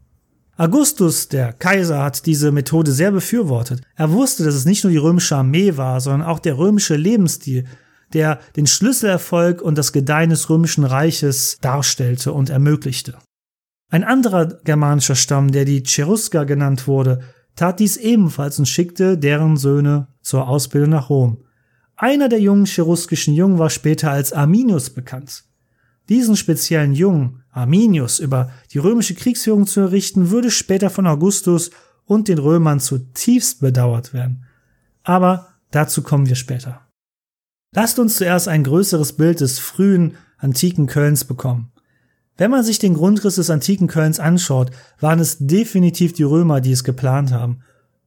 Augustus, 0.57 1.27
der 1.27 1.51
Kaiser, 1.51 2.01
hat 2.01 2.25
diese 2.25 2.51
Methode 2.51 2.91
sehr 2.91 3.11
befürwortet. 3.11 3.81
Er 3.95 4.11
wusste, 4.11 4.45
dass 4.45 4.55
es 4.55 4.65
nicht 4.65 4.83
nur 4.83 4.91
die 4.91 4.97
römische 4.97 5.35
Armee 5.35 5.75
war, 5.75 5.99
sondern 5.99 6.27
auch 6.27 6.39
der 6.39 6.57
römische 6.57 6.95
Lebensstil, 6.95 7.65
der 8.13 8.39
den 8.55 8.65
Schlüsselerfolg 8.65 9.61
und 9.61 9.77
das 9.77 9.91
Gedeihen 9.91 10.29
des 10.29 10.49
römischen 10.49 10.85
Reiches 10.85 11.57
darstellte 11.59 12.31
und 12.31 12.49
ermöglichte. 12.49 13.17
Ein 13.91 14.05
anderer 14.05 14.45
germanischer 14.63 15.15
Stamm, 15.15 15.51
der 15.51 15.65
die 15.65 15.83
Cherusker 15.83 16.45
genannt 16.45 16.87
wurde, 16.87 17.19
tat 17.55 17.79
dies 17.79 17.97
ebenfalls 17.97 18.57
und 18.57 18.65
schickte 18.65 19.17
deren 19.17 19.57
Söhne 19.57 20.07
zur 20.21 20.47
Ausbildung 20.47 20.91
nach 20.91 21.09
Rom. 21.09 21.43
Einer 21.97 22.27
der 22.27 22.41
jungen 22.41 22.65
cheruskischen 22.65 23.33
Jungen 23.33 23.57
war 23.57 23.69
später 23.69 24.11
als 24.11 24.33
Arminius 24.33 24.89
bekannt. 24.89 25.45
Diesen 26.09 26.35
speziellen 26.35 26.93
Jungen, 26.93 27.43
Arminius, 27.51 28.19
über 28.19 28.51
die 28.71 28.79
römische 28.79 29.15
Kriegsführung 29.15 29.65
zu 29.65 29.79
errichten, 29.79 30.29
würde 30.29 30.51
später 30.51 30.89
von 30.89 31.07
Augustus 31.07 31.71
und 32.05 32.27
den 32.27 32.37
Römern 32.37 32.79
zutiefst 32.79 33.61
bedauert 33.61 34.13
werden. 34.13 34.45
Aber 35.03 35.53
dazu 35.71 36.03
kommen 36.03 36.27
wir 36.27 36.35
später. 36.35 36.81
Lasst 37.71 37.97
uns 37.97 38.17
zuerst 38.17 38.47
ein 38.47 38.63
größeres 38.63 39.13
Bild 39.13 39.39
des 39.39 39.59
frühen 39.59 40.15
antiken 40.37 40.87
Kölns 40.87 41.25
bekommen. 41.25 41.71
Wenn 42.37 42.51
man 42.51 42.63
sich 42.63 42.79
den 42.79 42.93
Grundriss 42.93 43.35
des 43.35 43.49
antiken 43.49 43.87
Kölns 43.87 44.19
anschaut, 44.19 44.71
waren 44.99 45.19
es 45.19 45.37
definitiv 45.39 46.13
die 46.13 46.23
Römer, 46.23 46.59
die 46.61 46.73
es 46.73 46.83
geplant 46.83 47.31
haben. 47.31 47.61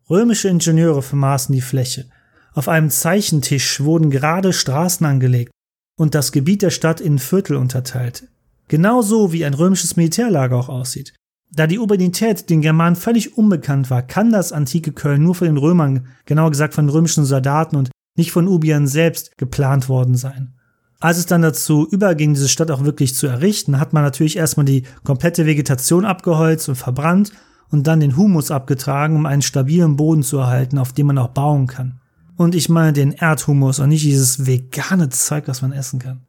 Römische 0.09 0.49
Ingenieure 0.49 1.03
vermaßen 1.03 1.55
die 1.55 1.63
Fläche. 1.63 2.07
Auf 2.55 2.69
einem 2.69 2.91
Zeichentisch 2.91 3.81
wurden 3.81 4.11
gerade 4.11 4.53
Straßen 4.53 5.07
angelegt 5.07 5.51
und 5.99 6.15
das 6.15 6.33
Gebiet 6.33 6.63
der 6.63 6.71
Stadt 6.71 7.01
in 7.01 7.19
Viertel 7.19 7.57
unterteilt. 7.57 8.29
Genauso 8.69 9.33
wie 9.33 9.45
ein 9.45 9.55
römisches 9.55 9.97
Militärlager 9.97 10.57
auch 10.57 10.69
aussieht. 10.69 11.15
Da 11.51 11.67
die 11.67 11.79
Urbanität 11.79 12.51
den 12.51 12.61
Germanen 12.61 12.97
völlig 12.97 13.39
unbekannt 13.39 13.91
war, 13.91 14.03
kann 14.03 14.31
das 14.31 14.53
antike 14.53 14.93
Köln 14.93 15.23
nur 15.23 15.35
von 15.35 15.47
den 15.47 15.57
Römern, 15.57 16.09
genauer 16.27 16.51
gesagt 16.51 16.75
von 16.75 16.89
römischen 16.89 17.25
Soldaten 17.25 17.77
und 17.77 17.91
nicht 18.17 18.33
von 18.33 18.47
Ubiern 18.47 18.87
selbst 18.87 19.37
geplant 19.39 19.89
worden 19.89 20.15
sein. 20.15 20.55
Als 21.01 21.17
es 21.17 21.27
dann 21.27 21.43
dazu 21.43 21.87
überging, 21.89 22.35
diese 22.35 22.49
Stadt 22.49 22.71
auch 22.71 22.85
wirklich 22.85 23.15
zu 23.15 23.29
errichten, 23.29 23.79
hat 23.79 23.93
man 23.93 24.03
natürlich 24.03 24.37
erstmal 24.37 24.67
die 24.67 24.83
komplette 25.05 25.47
Vegetation 25.47 26.05
abgeholzt 26.05 26.69
und 26.69 26.75
verbrannt 26.75 27.33
und 27.71 27.87
dann 27.87 28.01
den 28.01 28.17
Humus 28.17 28.51
abgetragen, 28.51 29.15
um 29.15 29.25
einen 29.25 29.43
stabilen 29.43 29.97
Boden 29.97 30.25
zu 30.25 30.39
erhalten, 30.39 30.77
auf 30.77 30.93
dem 30.93 31.07
man 31.07 31.19
auch 31.19 31.29
bauen 31.29 31.69
kann. 31.69 32.01
Und 32.39 32.55
ich 32.55 32.69
meine 32.69 32.93
den 32.93 33.13
Erdhumus 33.13 33.81
und 33.81 33.89
nicht 33.89 34.05
dieses 34.05 34.47
vegane 34.47 35.09
Zeug, 35.09 35.49
was 35.49 35.61
man 35.61 35.73
essen 35.73 35.99
kann. 35.99 36.21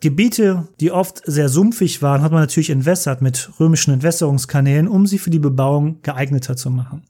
Gebiete, 0.00 0.66
die 0.80 0.90
oft 0.90 1.20
sehr 1.26 1.50
sumpfig 1.50 2.00
waren, 2.00 2.22
hat 2.22 2.32
man 2.32 2.40
natürlich 2.40 2.70
entwässert 2.70 3.20
mit 3.20 3.50
römischen 3.60 3.92
Entwässerungskanälen, 3.92 4.88
um 4.88 5.06
sie 5.06 5.18
für 5.18 5.28
die 5.28 5.38
Bebauung 5.38 6.00
geeigneter 6.00 6.56
zu 6.56 6.70
machen. 6.70 7.02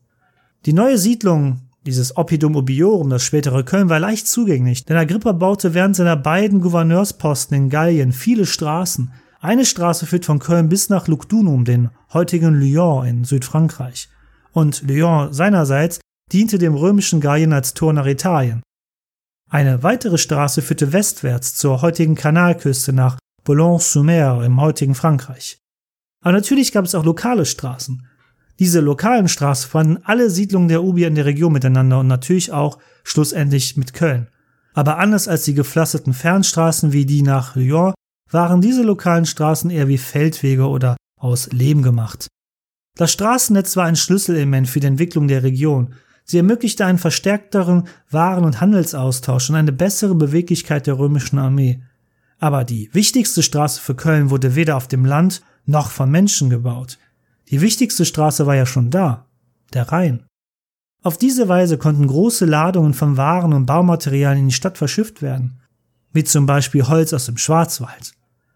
Die 0.66 0.72
neue 0.72 0.98
Siedlung, 0.98 1.60
dieses 1.86 2.16
Oppidum 2.16 2.56
Ubiorum, 2.56 3.10
das 3.10 3.22
spätere 3.22 3.62
Köln, 3.62 3.88
war 3.88 4.00
leicht 4.00 4.26
zugänglich, 4.26 4.84
denn 4.84 4.96
Agrippa 4.96 5.30
baute 5.30 5.72
während 5.72 5.94
seiner 5.94 6.16
beiden 6.16 6.60
Gouverneursposten 6.60 7.56
in 7.56 7.70
Gallien 7.70 8.10
viele 8.10 8.44
Straßen. 8.44 9.12
Eine 9.38 9.64
Straße 9.64 10.04
führt 10.04 10.24
von 10.24 10.40
Köln 10.40 10.68
bis 10.68 10.88
nach 10.88 11.06
Lugdunum, 11.06 11.64
den 11.64 11.90
heutigen 12.12 12.58
Lyon 12.58 13.06
in 13.06 13.24
Südfrankreich. 13.24 14.08
Und 14.52 14.82
Lyon 14.82 15.32
seinerseits 15.32 16.00
diente 16.32 16.58
dem 16.58 16.74
römischen 16.74 17.20
Gallien 17.20 17.52
als 17.52 17.74
Tor 17.74 17.92
nach 17.92 18.06
Italien. 18.06 18.62
Eine 19.48 19.82
weitere 19.82 20.18
Straße 20.18 20.60
führte 20.60 20.92
westwärts 20.92 21.54
zur 21.54 21.82
heutigen 21.82 22.16
Kanalküste 22.16 22.92
nach 22.92 23.16
Boulogne-sur-Mer 23.44 24.42
im 24.44 24.60
heutigen 24.60 24.96
Frankreich. 24.96 25.58
Aber 26.22 26.32
natürlich 26.32 26.72
gab 26.72 26.84
es 26.84 26.94
auch 26.96 27.04
lokale 27.04 27.46
Straßen. 27.46 28.06
Diese 28.58 28.80
lokalen 28.80 29.28
Straßen 29.28 29.70
fanden 29.70 30.02
alle 30.02 30.30
Siedlungen 30.30 30.68
der 30.68 30.82
Ubier 30.82 31.08
in 31.08 31.14
der 31.14 31.26
Region 31.26 31.52
miteinander 31.52 32.00
und 32.00 32.08
natürlich 32.08 32.50
auch 32.52 32.78
schlussendlich 33.04 33.76
mit 33.76 33.92
Köln. 33.92 34.28
Aber 34.74 34.98
anders 34.98 35.28
als 35.28 35.44
die 35.44 35.54
gepflasterten 35.54 36.12
Fernstraßen 36.12 36.92
wie 36.92 37.06
die 37.06 37.22
nach 37.22 37.54
Lyon 37.54 37.94
waren 38.30 38.60
diese 38.60 38.82
lokalen 38.82 39.26
Straßen 39.26 39.70
eher 39.70 39.88
wie 39.88 39.98
Feldwege 39.98 40.66
oder 40.66 40.96
aus 41.20 41.52
Lehm 41.52 41.82
gemacht. 41.82 42.26
Das 42.96 43.12
Straßennetz 43.12 43.76
war 43.76 43.84
ein 43.84 43.96
Schlüsselelement 43.96 44.68
für 44.68 44.80
die 44.80 44.86
Entwicklung 44.86 45.28
der 45.28 45.42
Region, 45.42 45.94
Sie 46.28 46.38
ermöglichte 46.38 46.84
einen 46.84 46.98
verstärkteren 46.98 47.84
Waren- 48.10 48.44
und 48.44 48.60
Handelsaustausch 48.60 49.48
und 49.48 49.56
eine 49.56 49.72
bessere 49.72 50.16
Beweglichkeit 50.16 50.88
der 50.88 50.98
römischen 50.98 51.38
Armee. 51.38 51.80
Aber 52.38 52.64
die 52.64 52.90
wichtigste 52.92 53.44
Straße 53.44 53.80
für 53.80 53.94
Köln 53.94 54.28
wurde 54.28 54.56
weder 54.56 54.76
auf 54.76 54.88
dem 54.88 55.04
Land 55.04 55.42
noch 55.66 55.90
von 55.90 56.10
Menschen 56.10 56.50
gebaut. 56.50 56.98
Die 57.48 57.60
wichtigste 57.60 58.04
Straße 58.04 58.44
war 58.44 58.56
ja 58.56 58.66
schon 58.66 58.90
da, 58.90 59.26
der 59.72 59.92
Rhein. 59.92 60.24
Auf 61.04 61.16
diese 61.16 61.48
Weise 61.48 61.78
konnten 61.78 62.08
große 62.08 62.44
Ladungen 62.44 62.92
von 62.92 63.16
Waren 63.16 63.52
und 63.52 63.66
Baumaterialien 63.66 64.42
in 64.42 64.48
die 64.48 64.54
Stadt 64.54 64.76
verschifft 64.78 65.22
werden, 65.22 65.60
wie 66.12 66.24
zum 66.24 66.46
Beispiel 66.46 66.88
Holz 66.88 67.12
aus 67.12 67.26
dem 67.26 67.36
Schwarzwald. 67.36 68.14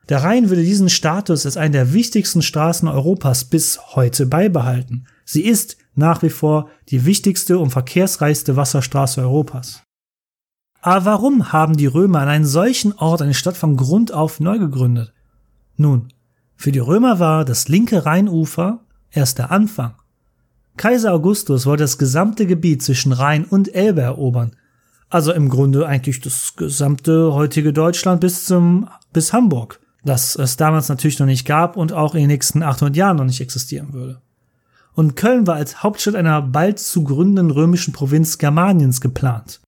Der 0.09 0.25
Rhein 0.25 0.49
würde 0.49 0.65
diesen 0.65 0.89
Status 0.89 1.47
als 1.47 1.57
eine 1.57 1.71
der 1.71 1.93
wichtigsten 1.93 2.43
Straßen 2.43 2.89
Europas 2.89 3.45
bis 3.45 3.79
heute 3.95 4.27
beibehalten. 4.27 5.07
Sie 5.25 5.45
ist 5.45 5.77
nach 5.95 6.23
wie 6.23 6.31
vor 6.31 6.69
die 6.89 7.05
wichtigste 7.05 7.59
und 7.59 7.71
verkehrsreichste 7.71 8.57
Wasserstraße 8.57 9.21
Europas. 9.21 9.83
Aber 10.83 11.05
warum 11.05 11.53
haben 11.53 11.77
die 11.77 11.87
Römer 11.87 12.21
an 12.21 12.29
einem 12.29 12.45
solchen 12.45 12.95
Ort 12.95 13.23
eine 13.23 13.35
Stadt 13.35 13.57
von 13.57 13.77
Grund 13.77 14.13
auf 14.13 14.41
neu 14.41 14.59
gegründet? 14.59 15.13
Nun, 15.77 16.09
für 16.57 16.73
die 16.73 16.79
Römer 16.79 17.19
war 17.19 17.45
das 17.45 17.69
linke 17.69 18.07
Rheinufer 18.07 18.81
erst 19.11 19.39
der 19.39 19.51
Anfang. 19.51 19.95
Kaiser 20.77 21.13
Augustus 21.13 21.67
wollte 21.67 21.85
das 21.85 21.99
gesamte 21.99 22.47
Gebiet 22.47 22.83
zwischen 22.83 23.13
Rhein 23.13 23.45
und 23.45 23.75
Elbe 23.75 24.01
erobern. 24.01 24.57
Also 25.11 25.33
im 25.33 25.49
Grunde 25.49 25.87
eigentlich 25.87 26.21
das 26.21 26.55
gesamte 26.57 27.35
heutige 27.35 27.73
Deutschland 27.73 28.21
bis 28.21 28.47
zum, 28.47 28.89
bis 29.13 29.33
Hamburg. 29.33 29.81
Das 30.05 30.37
es 30.37 30.57
damals 30.57 30.89
natürlich 30.89 31.19
noch 31.19 31.27
nicht 31.27 31.45
gab 31.45 31.77
und 31.77 31.93
auch 31.93 32.15
in 32.15 32.21
den 32.21 32.29
nächsten 32.29 32.63
800 32.63 32.97
Jahren 32.97 33.17
noch 33.19 33.25
nicht 33.25 33.41
existieren 33.41 33.93
würde 33.93 34.23
und 35.01 35.17
Köln 35.17 35.47
war 35.47 35.55
als 35.55 35.83
Hauptstadt 35.83 36.15
einer 36.15 36.43
bald 36.43 36.79
zu 36.79 37.05
gründenden 37.05 37.51
römischen 37.51 37.95
Provinz 37.95 38.37
Germaniens 38.37 39.01
geplant. 39.01 39.63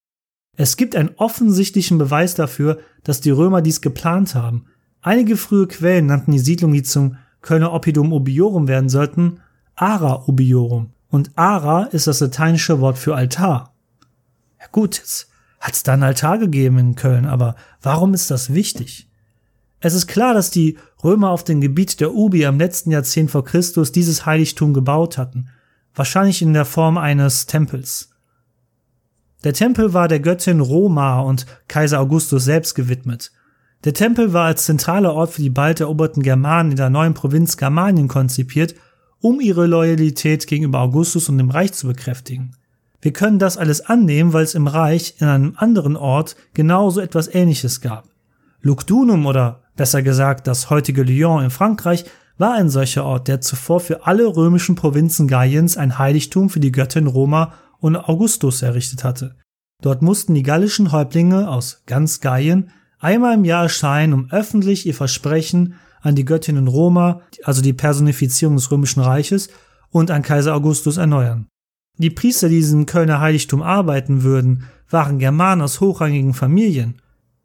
Es 0.59 0.77
gibt 0.77 0.95
einen 0.95 1.13
offensichtlichen 1.17 1.97
Beweis 1.97 2.35
dafür, 2.35 2.81
dass 3.03 3.23
die 3.23 3.31
Römer 3.31 3.63
dies 3.63 3.81
geplant 3.81 4.35
haben. 4.35 4.67
Einige 5.01 5.39
frühe 5.39 5.67
Quellen 5.69 6.05
nannten 6.05 6.33
die 6.33 6.39
Siedlung, 6.39 6.75
die 6.75 6.83
zum 6.83 7.17
Kölner 7.41 7.73
Oppidum 7.73 8.13
Obiorum 8.13 8.69
werden 8.69 8.91
sollten, 8.91 9.41
Ara 9.75 10.25
Obiorum. 10.29 10.91
Und 11.09 11.31
Ara 11.35 11.85
ist 11.85 12.09
das 12.09 12.21
lateinische 12.21 12.81
Wort 12.81 12.99
für 12.99 13.17
Altar. 13.17 13.73
Ja 14.61 14.67
gut, 14.71 14.99
jetzt 14.99 15.31
hat 15.61 15.73
es 15.73 15.83
da 15.83 15.95
einen 15.95 16.03
Altar 16.03 16.37
gegeben 16.37 16.77
in 16.77 16.95
Köln, 16.95 17.25
aber 17.25 17.57
warum 17.81 18.13
ist 18.13 18.31
das 18.31 18.53
wichtig? 18.53 19.09
Es 19.85 19.95
ist 19.95 20.07
klar, 20.07 20.33
dass 20.33 20.51
die 20.51 20.79
Römer 21.03 21.31
auf 21.31 21.43
dem 21.43 21.61
Gebiet 21.61 22.01
der 22.01 22.15
Ubi 22.15 22.45
im 22.45 22.59
letzten 22.59 22.93
Jahrzehnt 22.93 23.33
vor 23.33 23.45
Christus 23.45 23.91
dieses 23.91 24.25
Heiligtum 24.25 24.73
gebaut 24.75 25.19
hatten, 25.19 25.49
wahrscheinlich 25.93 26.41
in 26.41 26.55
der 26.55 26.65
Form 26.65 26.97
eines 26.97 27.47
Tempels. 27.47 28.11
Der 29.43 29.53
Tempel 29.53 29.93
war 29.93 30.07
der 30.07 30.21
Göttin 30.21 30.61
Roma 30.61 31.21
und 31.21 31.47
Kaiser 31.67 31.99
Augustus 31.99 32.45
selbst 32.45 32.77
gewidmet. 32.77 33.33
Der 33.83 33.93
Tempel 33.93 34.33
war 34.33 34.47
als 34.47 34.67
zentraler 34.67 35.15
Ort 35.15 35.33
für 35.33 35.43
die 35.43 35.51
bald 35.51 35.81
eroberten 35.81 36.23
Germanen 36.23 36.71
in 36.71 36.77
der 36.77 36.89
neuen 36.89 37.15
Provinz 37.15 37.57
Germanien 37.57 38.07
konzipiert, 38.07 38.77
um 39.21 39.41
ihre 39.41 39.67
Loyalität 39.67 40.47
gegenüber 40.47 40.79
Augustus 40.79 41.29
und 41.29 41.39
dem 41.39 41.51
Reich 41.51 41.73
zu 41.73 41.89
bekräftigen. 41.89 42.53
Wir 43.01 43.13
können 43.13 43.41
das 43.41 43.57
alles 43.57 43.81
annehmen, 43.81 44.33
weil 44.33 44.45
es 44.45 44.55
im 44.55 44.69
Reich 44.69 45.17
in 45.19 45.27
einem 45.27 45.55
anderen 45.57 45.97
Ort 45.97 46.37
genauso 46.55 47.01
etwas 47.01 47.35
Ähnliches 47.35 47.81
gab. 47.81 48.09
Lugdunum 48.61 49.27
oder 49.27 49.62
besser 49.77 50.03
gesagt 50.03 50.47
das 50.47 50.71
heutige 50.71 51.03
Lyon 51.03 51.45
in 51.45 51.51
Frankreich, 51.51 52.05
war 52.39 52.55
ein 52.55 52.69
solcher 52.69 53.05
Ort, 53.05 53.29
der 53.29 53.41
zuvor 53.41 53.81
für 53.81 54.07
alle 54.07 54.27
römischen 54.27 54.75
Provinzen 54.75 55.29
Galliens 55.29 55.77
ein 55.77 55.99
Heiligtum 55.99 56.51
für 56.51 56.61
die 56.61 56.73
Göttin 56.73 57.07
Roma 57.07 57.55
und 57.79 57.97
Augustus 57.97 58.63
errichtet 58.63 59.05
hatte. 59.05 59.37
Dort 59.83 60.03
mussten 60.03 60.35
die 60.35 60.43
gallischen 60.43 60.93
Häuptlinge 60.93 61.49
aus 61.49 61.83
ganz 61.87 62.21
Gallien 62.21 62.71
einmal 62.99 63.35
im 63.35 63.45
Jahr 63.45 63.65
erscheinen, 63.65 64.13
um 64.13 64.31
öffentlich 64.31 64.87
ihr 64.87 64.95
Versprechen 64.95 65.75
an 66.01 66.15
die 66.15 66.25
Göttin 66.25 66.67
Roma, 66.67 67.23
also 67.45 67.63
die 67.63 67.73
Personifizierung 67.73 68.57
des 68.57 68.71
römischen 68.71 69.01
Reiches, 69.01 69.49
und 69.91 70.11
an 70.11 70.23
Kaiser 70.23 70.55
Augustus 70.55 70.97
erneuern. 70.97 71.47
Die 71.99 72.11
Priester, 72.11 72.49
die 72.49 72.57
in 72.57 72.61
diesem 72.61 72.87
Kölner 72.87 73.21
Heiligtum 73.21 73.63
arbeiten 73.63 74.23
würden, 74.23 74.65
waren 74.89 75.19
Germanen 75.19 75.63
aus 75.63 75.81
hochrangigen 75.81 76.35
Familien. 76.35 77.01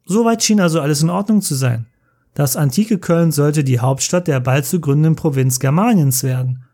Soweit 0.06 0.44
schien 0.44 0.62
also 0.62 0.80
alles 0.80 1.02
in 1.02 1.10
Ordnung 1.10 1.42
zu 1.42 1.56
sein. 1.56 1.88
Das 2.38 2.56
antike 2.56 3.00
Köln 3.00 3.32
sollte 3.32 3.64
die 3.64 3.80
Hauptstadt 3.80 4.28
der 4.28 4.40
bald 4.40 4.64
zu 4.64 4.80
gründenden 4.80 5.16
Provinz 5.16 5.60
Germaniens 5.60 6.22
werden. 6.22 6.66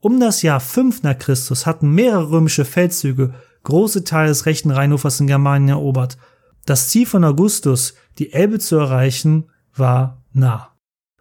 Um 0.00 0.18
das 0.18 0.42
Jahr 0.42 0.58
5 0.58 1.04
nach 1.04 1.16
Christus 1.16 1.64
hatten 1.64 1.94
mehrere 1.94 2.32
römische 2.32 2.64
Feldzüge 2.64 3.32
große 3.62 4.02
Teile 4.02 4.30
des 4.30 4.46
rechten 4.46 4.72
Rheinufers 4.72 5.20
in 5.20 5.28
Germanien 5.28 5.68
erobert. 5.68 6.18
Das 6.66 6.88
Ziel 6.88 7.06
von 7.06 7.22
Augustus, 7.22 7.94
die 8.18 8.32
Elbe 8.32 8.58
zu 8.58 8.74
erreichen, 8.74 9.44
war 9.76 10.24
nah. 10.32 10.72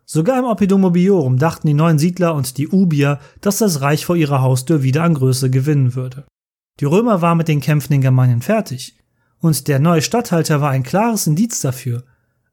Sogar 0.03 0.39
im 0.39 0.45
Oppidum 0.45 0.81
Mobiorum 0.81 1.37
dachten 1.37 1.67
die 1.67 1.75
neuen 1.75 1.99
Siedler 1.99 2.33
und 2.33 2.57
die 2.57 2.69
Ubier, 2.69 3.19
dass 3.39 3.59
das 3.59 3.81
Reich 3.81 4.07
vor 4.07 4.15
ihrer 4.15 4.41
Haustür 4.41 4.81
wieder 4.81 5.03
an 5.03 5.13
Größe 5.13 5.51
gewinnen 5.51 5.93
würde. 5.93 6.25
Die 6.79 6.85
Römer 6.85 7.21
waren 7.21 7.37
mit 7.37 7.47
den 7.47 7.61
Kämpfen 7.61 7.93
in 7.93 8.01
Germanien 8.01 8.41
fertig. 8.41 8.97
Und 9.37 9.67
der 9.67 9.77
neue 9.77 10.01
Statthalter 10.01 10.59
war 10.59 10.71
ein 10.71 10.81
klares 10.81 11.27
Indiz 11.27 11.59
dafür. 11.59 12.03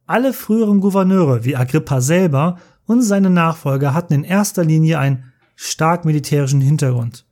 Alle 0.08 0.32
früheren 0.32 0.80
Gouverneure 0.80 1.44
wie 1.44 1.54
Agrippa 1.54 2.00
selber 2.00 2.56
und 2.86 3.02
seine 3.02 3.28
Nachfolger 3.28 3.92
hatten 3.92 4.14
in 4.14 4.24
erster 4.24 4.64
Linie 4.64 4.98
einen 4.98 5.24
stark 5.54 6.06
militärischen 6.06 6.62
Hintergrund. 6.62 7.26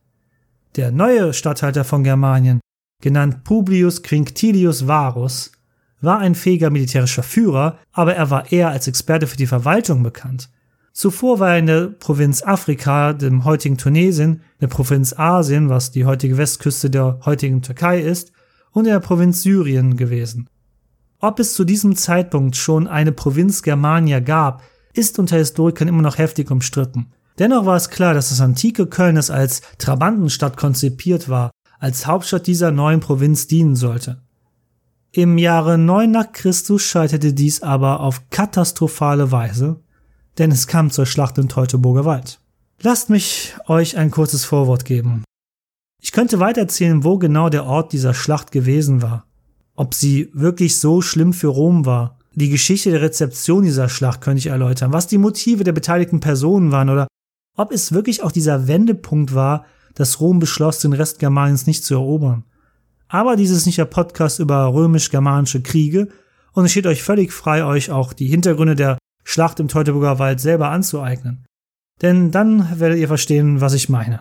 Der 0.77 0.93
neue 0.93 1.33
Statthalter 1.33 1.85
von 1.85 2.05
Germanien, 2.05 2.61
genannt 3.01 3.45
Publius 3.45 4.03
Quinctilius 4.03 4.87
Varus, 4.87 5.53
war 6.03 6.19
ein 6.19 6.35
fähiger 6.35 6.69
militärischer 6.69 7.23
Führer, 7.23 7.79
aber 7.93 8.15
er 8.15 8.29
war 8.29 8.53
eher 8.53 8.69
als 8.69 8.87
Experte 8.87 9.27
für 9.27 9.39
die 9.39 9.47
Verwaltung 9.47 10.03
bekannt. 10.03 10.51
Zuvor 10.93 11.41
war 11.41 11.53
er 11.53 11.59
in 11.61 11.67
der 11.67 11.87
Provinz 11.87 12.43
Afrika, 12.43 13.15
dem 13.15 13.47
heutigen 13.47 13.79
Tunesien, 13.79 14.43
der 14.61 14.67
Provinz 14.67 15.15
Asien, 15.19 15.71
was 15.71 15.93
die 15.93 16.05
heutige 16.05 16.37
Westküste 16.37 16.91
der 16.91 17.21
heutigen 17.25 17.63
Türkei 17.63 18.01
ist, 18.01 18.33
und 18.73 18.85
in 18.85 18.93
der 18.93 19.01
Provinz 19.01 19.43
Syrien 19.43 19.97
gewesen. 19.97 20.51
Ob 21.21 21.41
es 21.41 21.55
zu 21.55 21.65
diesem 21.65 21.97
Zeitpunkt 21.97 22.57
schon 22.57 22.87
eine 22.87 23.13
Provinz 23.13 23.63
Germania 23.63 24.21
gab, 24.21 24.63
ist 24.93 25.19
unter 25.19 25.37
Historikern 25.37 25.89
immer 25.89 26.03
noch 26.03 26.19
heftig 26.19 26.51
umstritten. 26.51 27.13
Dennoch 27.39 27.67
war 27.67 27.77
es 27.77 27.91
klar, 27.91 28.15
dass 28.15 28.31
das 28.31 28.41
antike 28.41 28.87
Köln 28.87 29.17
es 29.17 29.31
als 29.31 29.63
Trabantenstadt 29.79 30.57
konzipiert 30.57 31.29
war, 31.29 31.51
als 31.79 32.07
Hauptstadt 32.07 32.47
dieser 32.47 32.71
neuen 32.71 33.01
Provinz 33.01 33.47
dienen 33.47 33.77
sollte. 33.77 34.23
Im 35.13 35.39
Jahre 35.39 35.79
9 35.79 36.11
nach 36.11 36.33
Christus 36.33 36.83
scheiterte 36.83 37.33
dies 37.33 37.63
aber 37.63 38.01
auf 38.01 38.29
katastrophale 38.31 39.33
Weise, 39.33 39.81
denn 40.39 40.51
es 40.51 40.67
kam 40.67 40.91
zur 40.91 41.07
Schlacht 41.07 41.39
im 41.39 41.49
Teutoburger 41.49 42.05
Wald. 42.05 42.41
Lasst 42.83 43.09
mich 43.09 43.55
euch 43.67 43.97
ein 43.97 44.11
kurzes 44.11 44.45
Vorwort 44.45 44.85
geben. 44.85 45.25
Ich 46.03 46.13
könnte 46.13 46.41
weitererzählen, 46.41 47.05
wo 47.05 47.19
genau 47.19 47.49
der 47.49 47.65
Ort 47.65 47.93
dieser 47.93 48.13
Schlacht 48.13 48.53
gewesen 48.53 49.01
war, 49.01 49.27
ob 49.77 49.95
sie 49.95 50.31
wirklich 50.33 50.79
so 50.79 51.03
schlimm 51.03 51.33
für 51.33 51.49
Rom 51.49 51.87
war. 51.87 52.19
Die 52.35 52.51
Geschichte 52.51 52.91
der 52.91 53.03
Rezeption 53.03 53.63
dieser 53.63 53.89
Schlacht 53.89 54.21
könnte 54.21 54.39
ich 54.39 54.47
erläutern, 54.49 54.93
was 54.93 55.07
die 55.07 55.19
Motive 55.19 55.65
der 55.65 55.73
beteiligten 55.73 56.21
Personen 56.21 56.73
waren 56.73 56.91
oder 56.91 57.07
ob 57.57 57.73
es 57.73 57.93
wirklich 57.93 58.23
auch 58.23 58.33
dieser 58.33 58.67
Wendepunkt 58.67 59.35
war, 59.35 59.65
dass 59.95 60.21
Rom 60.21 60.39
beschloss, 60.39 60.81
den 60.81 60.93
Rest 60.93 61.19
Germaniens 61.19 61.67
nicht 61.67 61.85
zu 61.85 61.95
erobern. 61.95 62.45
Aber 63.09 63.37
dies 63.37 63.51
ist 63.51 63.67
nicht 63.67 63.79
der 63.79 63.87
Podcast 63.87 64.41
über 64.41 64.73
römisch-germanische 64.73 65.63
Kriege 65.63 66.09
und 66.53 66.65
es 66.65 66.73
steht 66.73 66.87
euch 66.87 67.03
völlig 67.03 67.33
frei, 67.33 67.65
euch 67.65 67.91
auch 67.91 68.13
die 68.13 68.27
Hintergründe 68.27 68.75
der 68.75 68.99
Schlacht 69.25 69.61
im 69.61 69.69
Teutoburger 69.69 70.19
Wald 70.19 70.41
selber 70.41 70.71
anzueignen. 70.71 71.47
Denn 72.03 72.31
dann 72.31 72.79
werdet 72.79 72.99
ihr 72.99 73.09
verstehen, 73.09 73.61
was 73.61 73.73
ich 73.73 73.89
meine. 73.89 74.21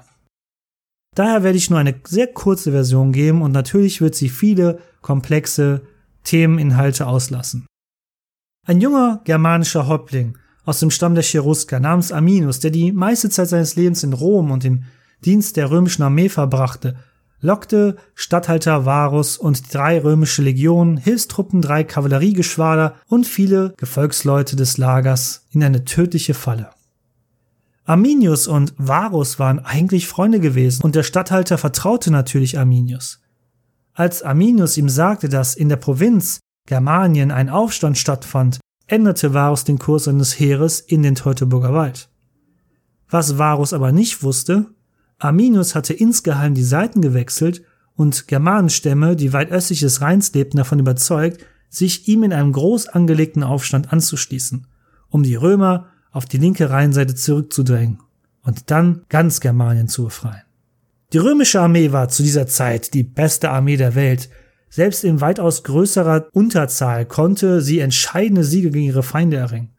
Daher 1.15 1.43
werde 1.43 1.57
ich 1.57 1.69
nur 1.69 1.79
eine 1.79 1.95
sehr 2.05 2.27
kurze 2.27 2.71
Version 2.71 3.11
geben 3.11 3.41
und 3.41 3.51
natürlich 3.51 4.01
wird 4.01 4.15
sie 4.15 4.29
viele 4.29 4.79
komplexe 5.05 5.83
Themeninhalte 6.23 7.05
auslassen. 7.05 7.67
Ein 8.65 8.81
junger 8.81 9.21
germanischer 9.23 9.85
Häuptling 9.85 10.35
aus 10.65 10.79
dem 10.79 10.89
Stamm 10.89 11.13
der 11.13 11.23
Cherusker 11.23 11.79
namens 11.79 12.11
Arminus, 12.11 12.59
der 12.59 12.71
die 12.71 12.91
meiste 12.91 13.29
Zeit 13.29 13.49
seines 13.49 13.75
Lebens 13.75 14.01
in 14.01 14.13
Rom 14.13 14.49
und 14.49 14.65
im 14.65 14.85
Dienst 15.23 15.57
der 15.57 15.69
römischen 15.69 16.01
Armee 16.01 16.27
verbrachte, 16.27 16.95
lockte 17.39 17.97
Statthalter 18.15 18.85
Varus 18.85 19.37
und 19.37 19.71
drei 19.71 20.01
römische 20.01 20.41
Legionen, 20.41 20.97
Hilfstruppen, 20.97 21.61
drei 21.61 21.83
Kavalleriegeschwader 21.83 22.95
und 23.07 23.27
viele 23.27 23.75
Gefolgsleute 23.77 24.55
des 24.55 24.79
Lagers 24.79 25.45
in 25.51 25.63
eine 25.63 25.85
tödliche 25.85 26.33
Falle. 26.33 26.71
Arminius 27.83 28.47
und 28.47 28.73
Varus 28.79 29.37
waren 29.37 29.59
eigentlich 29.59 30.07
Freunde 30.07 30.39
gewesen 30.39 30.81
und 30.81 30.95
der 30.95 31.03
Statthalter 31.03 31.59
vertraute 31.59 32.09
natürlich 32.09 32.57
Arminius. 32.57 33.19
Als 33.95 34.23
Arminius 34.23 34.77
ihm 34.77 34.89
sagte, 34.89 35.29
dass 35.29 35.55
in 35.55 35.69
der 35.69 35.77
Provinz 35.77 36.39
Germanien 36.67 37.31
ein 37.31 37.49
Aufstand 37.49 37.97
stattfand, 37.97 38.59
änderte 38.87 39.33
Varus 39.33 39.63
den 39.63 39.79
Kurs 39.79 40.03
seines 40.03 40.37
Heeres 40.37 40.81
in 40.81 41.01
den 41.01 41.15
Teutoburger 41.15 41.73
Wald. 41.73 42.09
Was 43.09 43.37
Varus 43.37 43.71
aber 43.71 43.93
nicht 43.93 44.21
wusste, 44.21 44.67
Arminius 45.17 45.75
hatte 45.75 45.93
insgeheim 45.93 46.53
die 46.55 46.63
Seiten 46.63 47.01
gewechselt 47.01 47.63
und 47.95 48.27
Germanenstämme, 48.27 49.15
die 49.15 49.31
weit 49.31 49.49
östlich 49.49 49.79
des 49.79 50.01
Rheins 50.01 50.33
lebten, 50.33 50.57
davon 50.57 50.79
überzeugt, 50.79 51.45
sich 51.69 52.07
ihm 52.09 52.23
in 52.23 52.33
einem 52.33 52.51
groß 52.51 52.87
angelegten 52.87 53.43
Aufstand 53.43 53.93
anzuschließen, 53.93 54.67
um 55.07 55.23
die 55.23 55.35
Römer 55.35 55.87
auf 56.11 56.25
die 56.25 56.37
linke 56.37 56.69
Rheinseite 56.69 57.15
zurückzudrängen 57.15 57.99
und 58.43 58.71
dann 58.71 59.03
ganz 59.07 59.39
Germanien 59.39 59.87
zu 59.87 60.03
befreien. 60.05 60.44
Die 61.13 61.17
römische 61.17 61.61
Armee 61.61 61.91
war 61.91 62.09
zu 62.09 62.23
dieser 62.23 62.47
Zeit 62.47 62.93
die 62.93 63.03
beste 63.03 63.49
Armee 63.49 63.77
der 63.77 63.95
Welt. 63.95 64.29
Selbst 64.69 65.03
in 65.03 65.21
weitaus 65.21 65.63
größerer 65.63 66.27
Unterzahl 66.33 67.05
konnte 67.05 67.61
sie 67.61 67.79
entscheidende 67.79 68.43
Siege 68.43 68.71
gegen 68.71 68.87
ihre 68.87 69.03
Feinde 69.03 69.37
erringen 69.37 69.75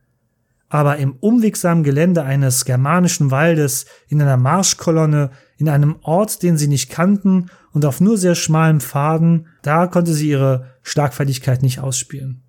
aber 0.69 0.97
im 0.97 1.13
unwegsamen 1.21 1.85
Gelände 1.85 2.25
eines 2.25 2.65
germanischen 2.65 3.31
Waldes, 3.31 3.87
in 4.09 4.21
einer 4.21 4.37
Marschkolonne, 4.37 5.31
in 5.59 5.69
einem 5.69 5.97
Ort, 6.03 6.43
den 6.43 6.57
sie 6.57 6.69
nicht 6.69 6.91
kannten 6.91 7.47
und 7.73 7.85
auf 7.85 8.01
nur 8.01 8.19
sehr 8.19 8.35
schmalen 8.35 8.81
Pfaden, 8.81 9.47
da 9.63 9.87
konnte 9.87 10.13
sie 10.13 10.29
ihre 10.29 10.67
Schlagfertigkeit 10.83 11.63
nicht 11.63 11.81
ausspielen. 11.81 12.43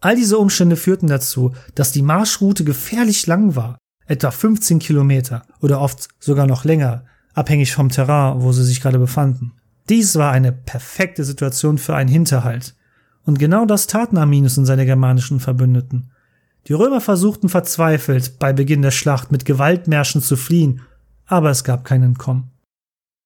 All 0.00 0.16
diese 0.16 0.38
Umstände 0.38 0.76
führten 0.76 1.06
dazu, 1.06 1.54
dass 1.74 1.92
die 1.92 2.02
Marschroute 2.02 2.64
gefährlich 2.64 3.26
lang 3.26 3.56
war, 3.56 3.78
etwa 4.06 4.30
15 4.30 4.78
Kilometer 4.78 5.44
oder 5.60 5.80
oft 5.80 6.08
sogar 6.18 6.46
noch 6.46 6.64
länger, 6.64 7.04
abhängig 7.34 7.72
vom 7.72 7.88
Terrain, 7.88 8.42
wo 8.42 8.52
sie 8.52 8.64
sich 8.64 8.80
gerade 8.80 8.98
befanden. 8.98 9.52
Dies 9.88 10.16
war 10.16 10.32
eine 10.32 10.52
perfekte 10.52 11.24
Situation 11.24 11.78
für 11.78 11.94
einen 11.94 12.08
Hinterhalt. 12.08 12.74
Und 13.24 13.38
genau 13.38 13.66
das 13.66 13.86
taten 13.86 14.18
Arminus 14.18 14.58
und 14.58 14.66
seine 14.66 14.86
germanischen 14.86 15.40
Verbündeten. 15.40 16.10
Die 16.68 16.72
Römer 16.72 17.00
versuchten 17.00 17.48
verzweifelt, 17.48 18.38
bei 18.38 18.52
Beginn 18.52 18.82
der 18.82 18.90
Schlacht 18.90 19.32
mit 19.32 19.44
Gewaltmärschen 19.44 20.22
zu 20.22 20.36
fliehen, 20.36 20.82
aber 21.26 21.50
es 21.50 21.64
gab 21.64 21.84
kein 21.84 22.02
Entkommen. 22.02 22.50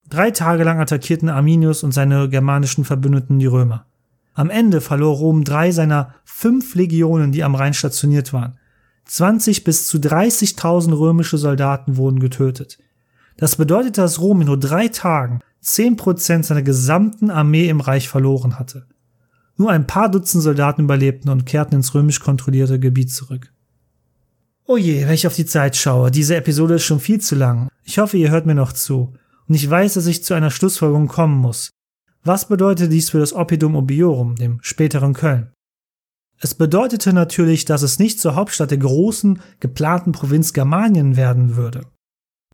Drei 0.09 0.31
Tage 0.31 0.65
lang 0.65 0.81
attackierten 0.81 1.29
Arminius 1.29 1.83
und 1.83 1.93
seine 1.93 2.29
germanischen 2.29 2.85
Verbündeten 2.85 3.39
die 3.39 3.47
Römer. 3.47 3.87
Am 4.35 4.51
Ende 4.51 4.81
verlor 4.81 5.17
Rom 5.17 5.45
drei 5.45 5.73
seiner 5.73 6.15
fünf 6.25 6.75
Legionen, 6.75 7.33
die 7.33 7.43
am 7.43 7.55
Rhein 7.55 7.75
stationiert 7.75 8.33
waren. 8.33 8.59
20 9.07 9.65
bis 9.65 9.87
zu 9.89 9.99
30.000 9.99 10.97
römische 10.97 11.39
Soldaten 11.39 11.97
wurden 11.97 12.21
getötet. 12.21 12.79
Das 13.37 13.57
bedeutete, 13.57 14.01
dass 14.01 14.21
Rom 14.21 14.41
in 14.41 14.47
nur 14.47 14.59
drei 14.59 14.89
Tagen 14.89 15.41
10% 15.63 16.43
seiner 16.43 16.63
gesamten 16.63 17.31
Armee 17.31 17.69
im 17.69 17.81
Reich 17.81 18.09
verloren 18.09 18.59
hatte. 18.59 18.87
Nur 19.57 19.71
ein 19.71 19.87
paar 19.87 20.11
Dutzend 20.11 20.43
Soldaten 20.43 20.83
überlebten 20.83 21.31
und 21.31 21.47
kehrten 21.47 21.77
ins 21.77 21.95
römisch 21.95 22.21
kontrollierte 22.21 22.79
Gebiet 22.79 23.11
zurück. 23.11 23.53
Oh 24.67 24.77
je, 24.77 25.07
wenn 25.07 25.15
ich 25.15 25.27
auf 25.27 25.35
die 25.35 25.47
Zeit 25.47 25.77
schaue, 25.77 26.11
diese 26.11 26.37
Episode 26.37 26.75
ist 26.75 26.85
schon 26.85 27.01
viel 27.01 27.21
zu 27.21 27.35
lang. 27.35 27.69
Ich 27.85 27.99
hoffe, 27.99 28.17
ihr 28.17 28.31
hört 28.31 28.47
mir 28.47 28.55
noch 28.55 28.73
zu. 28.73 29.15
Und 29.49 29.55
ich 29.55 29.69
weiß, 29.69 29.95
dass 29.95 30.07
ich 30.07 30.25
zu 30.25 30.35
einer 30.35 30.51
Schlussfolgerung 30.51 31.09
kommen 31.09 31.37
muss. 31.37 31.71
Was 32.25 32.49
bedeutet 32.49 32.91
dies 32.91 33.11
für 33.11 33.21
das 33.21 33.33
Oppidum 33.33 33.77
Obiorum, 33.77 34.35
dem 34.35 34.59
späteren 34.63 35.15
Köln? 35.15 35.53
Es 36.41 36.55
bedeutete 36.55 37.13
natürlich, 37.13 37.65
dass 37.65 37.83
es 37.83 37.99
nicht 37.99 38.21
zur 38.21 38.35
Hauptstadt 38.35 38.73
der 38.73 38.79
großen, 38.79 39.41
geplanten 39.61 40.13
Provinz 40.13 40.53
Germanien 40.53 41.17
werden 41.17 41.57
würde. 41.57 41.87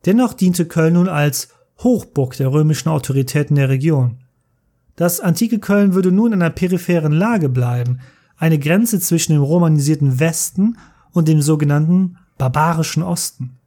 Dennoch 0.05 0.35
diente 0.35 0.67
Köln 0.67 0.95
nun 0.95 1.09
als 1.09 1.49
Hochburg 1.79 2.37
der 2.37 2.53
römischen 2.53 2.89
Autoritäten 2.89 3.57
der 3.57 3.69
Region. 3.69 4.19
Das 4.97 5.21
antike 5.21 5.59
Köln 5.59 5.95
würde 5.95 6.13
nun 6.13 6.33
in 6.33 6.43
einer 6.43 6.51
peripheren 6.51 7.13
Lage 7.13 7.49
bleiben, 7.49 8.01
eine 8.37 8.59
Grenze 8.59 9.01
zwischen 9.01 9.33
dem 9.33 9.43
romanisierten 9.43 10.21
Westen 10.21 10.77
und 11.13 11.29
dem 11.29 11.43
sogenannten 11.43 12.19
barbarischen 12.39 13.03
Osten. 13.03 13.59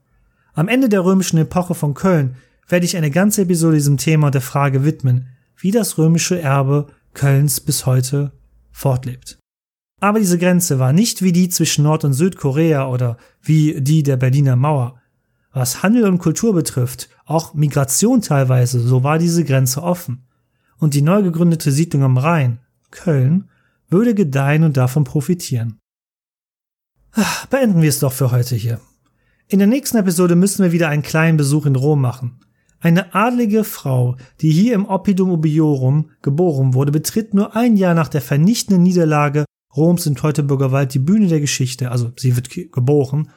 Am 0.53 0.67
Ende 0.67 0.89
der 0.89 1.03
römischen 1.03 1.37
Epoche 1.37 1.75
von 1.75 1.93
Köln 1.93 2.35
werde 2.67 2.85
ich 2.85 2.97
eine 2.97 3.11
ganze 3.11 3.43
Episode 3.43 3.75
diesem 3.75 3.97
Thema 3.97 4.31
der 4.31 4.41
Frage 4.41 4.83
widmen, 4.83 5.27
wie 5.57 5.71
das 5.71 5.97
römische 5.97 6.39
Erbe 6.39 6.87
Kölns 7.13 7.59
bis 7.59 7.85
heute 7.85 8.31
fortlebt. 8.71 9.37
Aber 10.01 10.19
diese 10.19 10.37
Grenze 10.37 10.79
war 10.79 10.91
nicht 10.91 11.21
wie 11.21 11.31
die 11.31 11.49
zwischen 11.49 11.83
Nord- 11.83 12.03
und 12.03 12.13
Südkorea 12.13 12.87
oder 12.87 13.17
wie 13.41 13.81
die 13.81 14.03
der 14.03 14.17
Berliner 14.17 14.55
Mauer. 14.55 15.01
Was 15.55 15.83
Handel 15.83 16.03
und 16.03 16.17
Kultur 16.17 16.53
betrifft, 16.53 17.07
auch 17.23 17.53
Migration 17.53 18.21
teilweise, 18.21 18.81
so 18.81 19.05
war 19.05 19.17
diese 19.17 19.45
Grenze 19.45 19.81
offen. 19.81 20.27
Und 20.79 20.93
die 20.93 21.01
neu 21.01 21.23
gegründete 21.23 21.71
Siedlung 21.71 22.03
am 22.03 22.17
Rhein, 22.17 22.59
Köln, 22.91 23.49
würde 23.87 24.13
gedeihen 24.13 24.65
und 24.65 24.75
davon 24.75 25.05
profitieren. 25.05 25.79
Ach, 27.13 27.45
beenden 27.45 27.81
wir 27.81 27.87
es 27.87 27.99
doch 27.99 28.11
für 28.11 28.31
heute 28.31 28.55
hier. 28.55 28.81
In 29.47 29.59
der 29.59 29.69
nächsten 29.69 29.95
Episode 29.95 30.35
müssen 30.35 30.61
wir 30.61 30.73
wieder 30.73 30.89
einen 30.89 31.03
kleinen 31.03 31.37
Besuch 31.37 31.65
in 31.65 31.77
Rom 31.77 32.01
machen. 32.01 32.41
Eine 32.81 33.15
adlige 33.15 33.63
Frau, 33.63 34.17
die 34.41 34.51
hier 34.51 34.73
im 34.73 34.85
Oppidum 34.85 35.31
Ubiorum 35.31 36.11
geboren 36.21 36.73
wurde, 36.73 36.91
betritt 36.91 37.33
nur 37.33 37.55
ein 37.55 37.77
Jahr 37.77 37.93
nach 37.93 38.09
der 38.09 38.21
vernichtenden 38.21 38.83
Niederlage 38.83 39.45
Roms 39.73 40.05
in 40.05 40.15
Teutoburgerwald 40.15 40.93
die 40.93 40.99
Bühne 40.99 41.27
der 41.27 41.39
Geschichte, 41.39 41.91
also 41.91 42.11
sie 42.17 42.35
wird 42.35 42.49
geboren, 42.49 43.29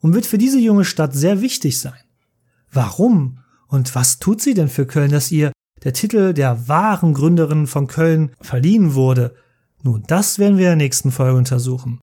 und 0.00 0.14
wird 0.14 0.26
für 0.26 0.38
diese 0.38 0.58
junge 0.58 0.84
Stadt 0.84 1.14
sehr 1.14 1.40
wichtig 1.40 1.78
sein. 1.78 2.00
Warum 2.72 3.38
und 3.68 3.94
was 3.94 4.18
tut 4.18 4.40
sie 4.40 4.54
denn 4.54 4.68
für 4.68 4.86
Köln, 4.86 5.10
dass 5.10 5.30
ihr 5.30 5.52
der 5.82 5.92
Titel 5.92 6.34
der 6.34 6.68
wahren 6.68 7.14
Gründerin 7.14 7.66
von 7.66 7.86
Köln 7.86 8.32
verliehen 8.40 8.94
wurde? 8.94 9.34
Nun, 9.82 10.02
das 10.06 10.38
werden 10.38 10.58
wir 10.58 10.72
in 10.72 10.78
der 10.78 10.84
nächsten 10.84 11.10
Folge 11.10 11.38
untersuchen. 11.38 12.00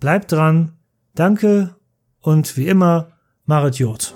Bleibt 0.00 0.32
dran, 0.32 0.72
danke 1.14 1.76
und 2.20 2.56
wie 2.56 2.66
immer, 2.66 3.12
Marit 3.46 3.76
Jod. 3.76 4.13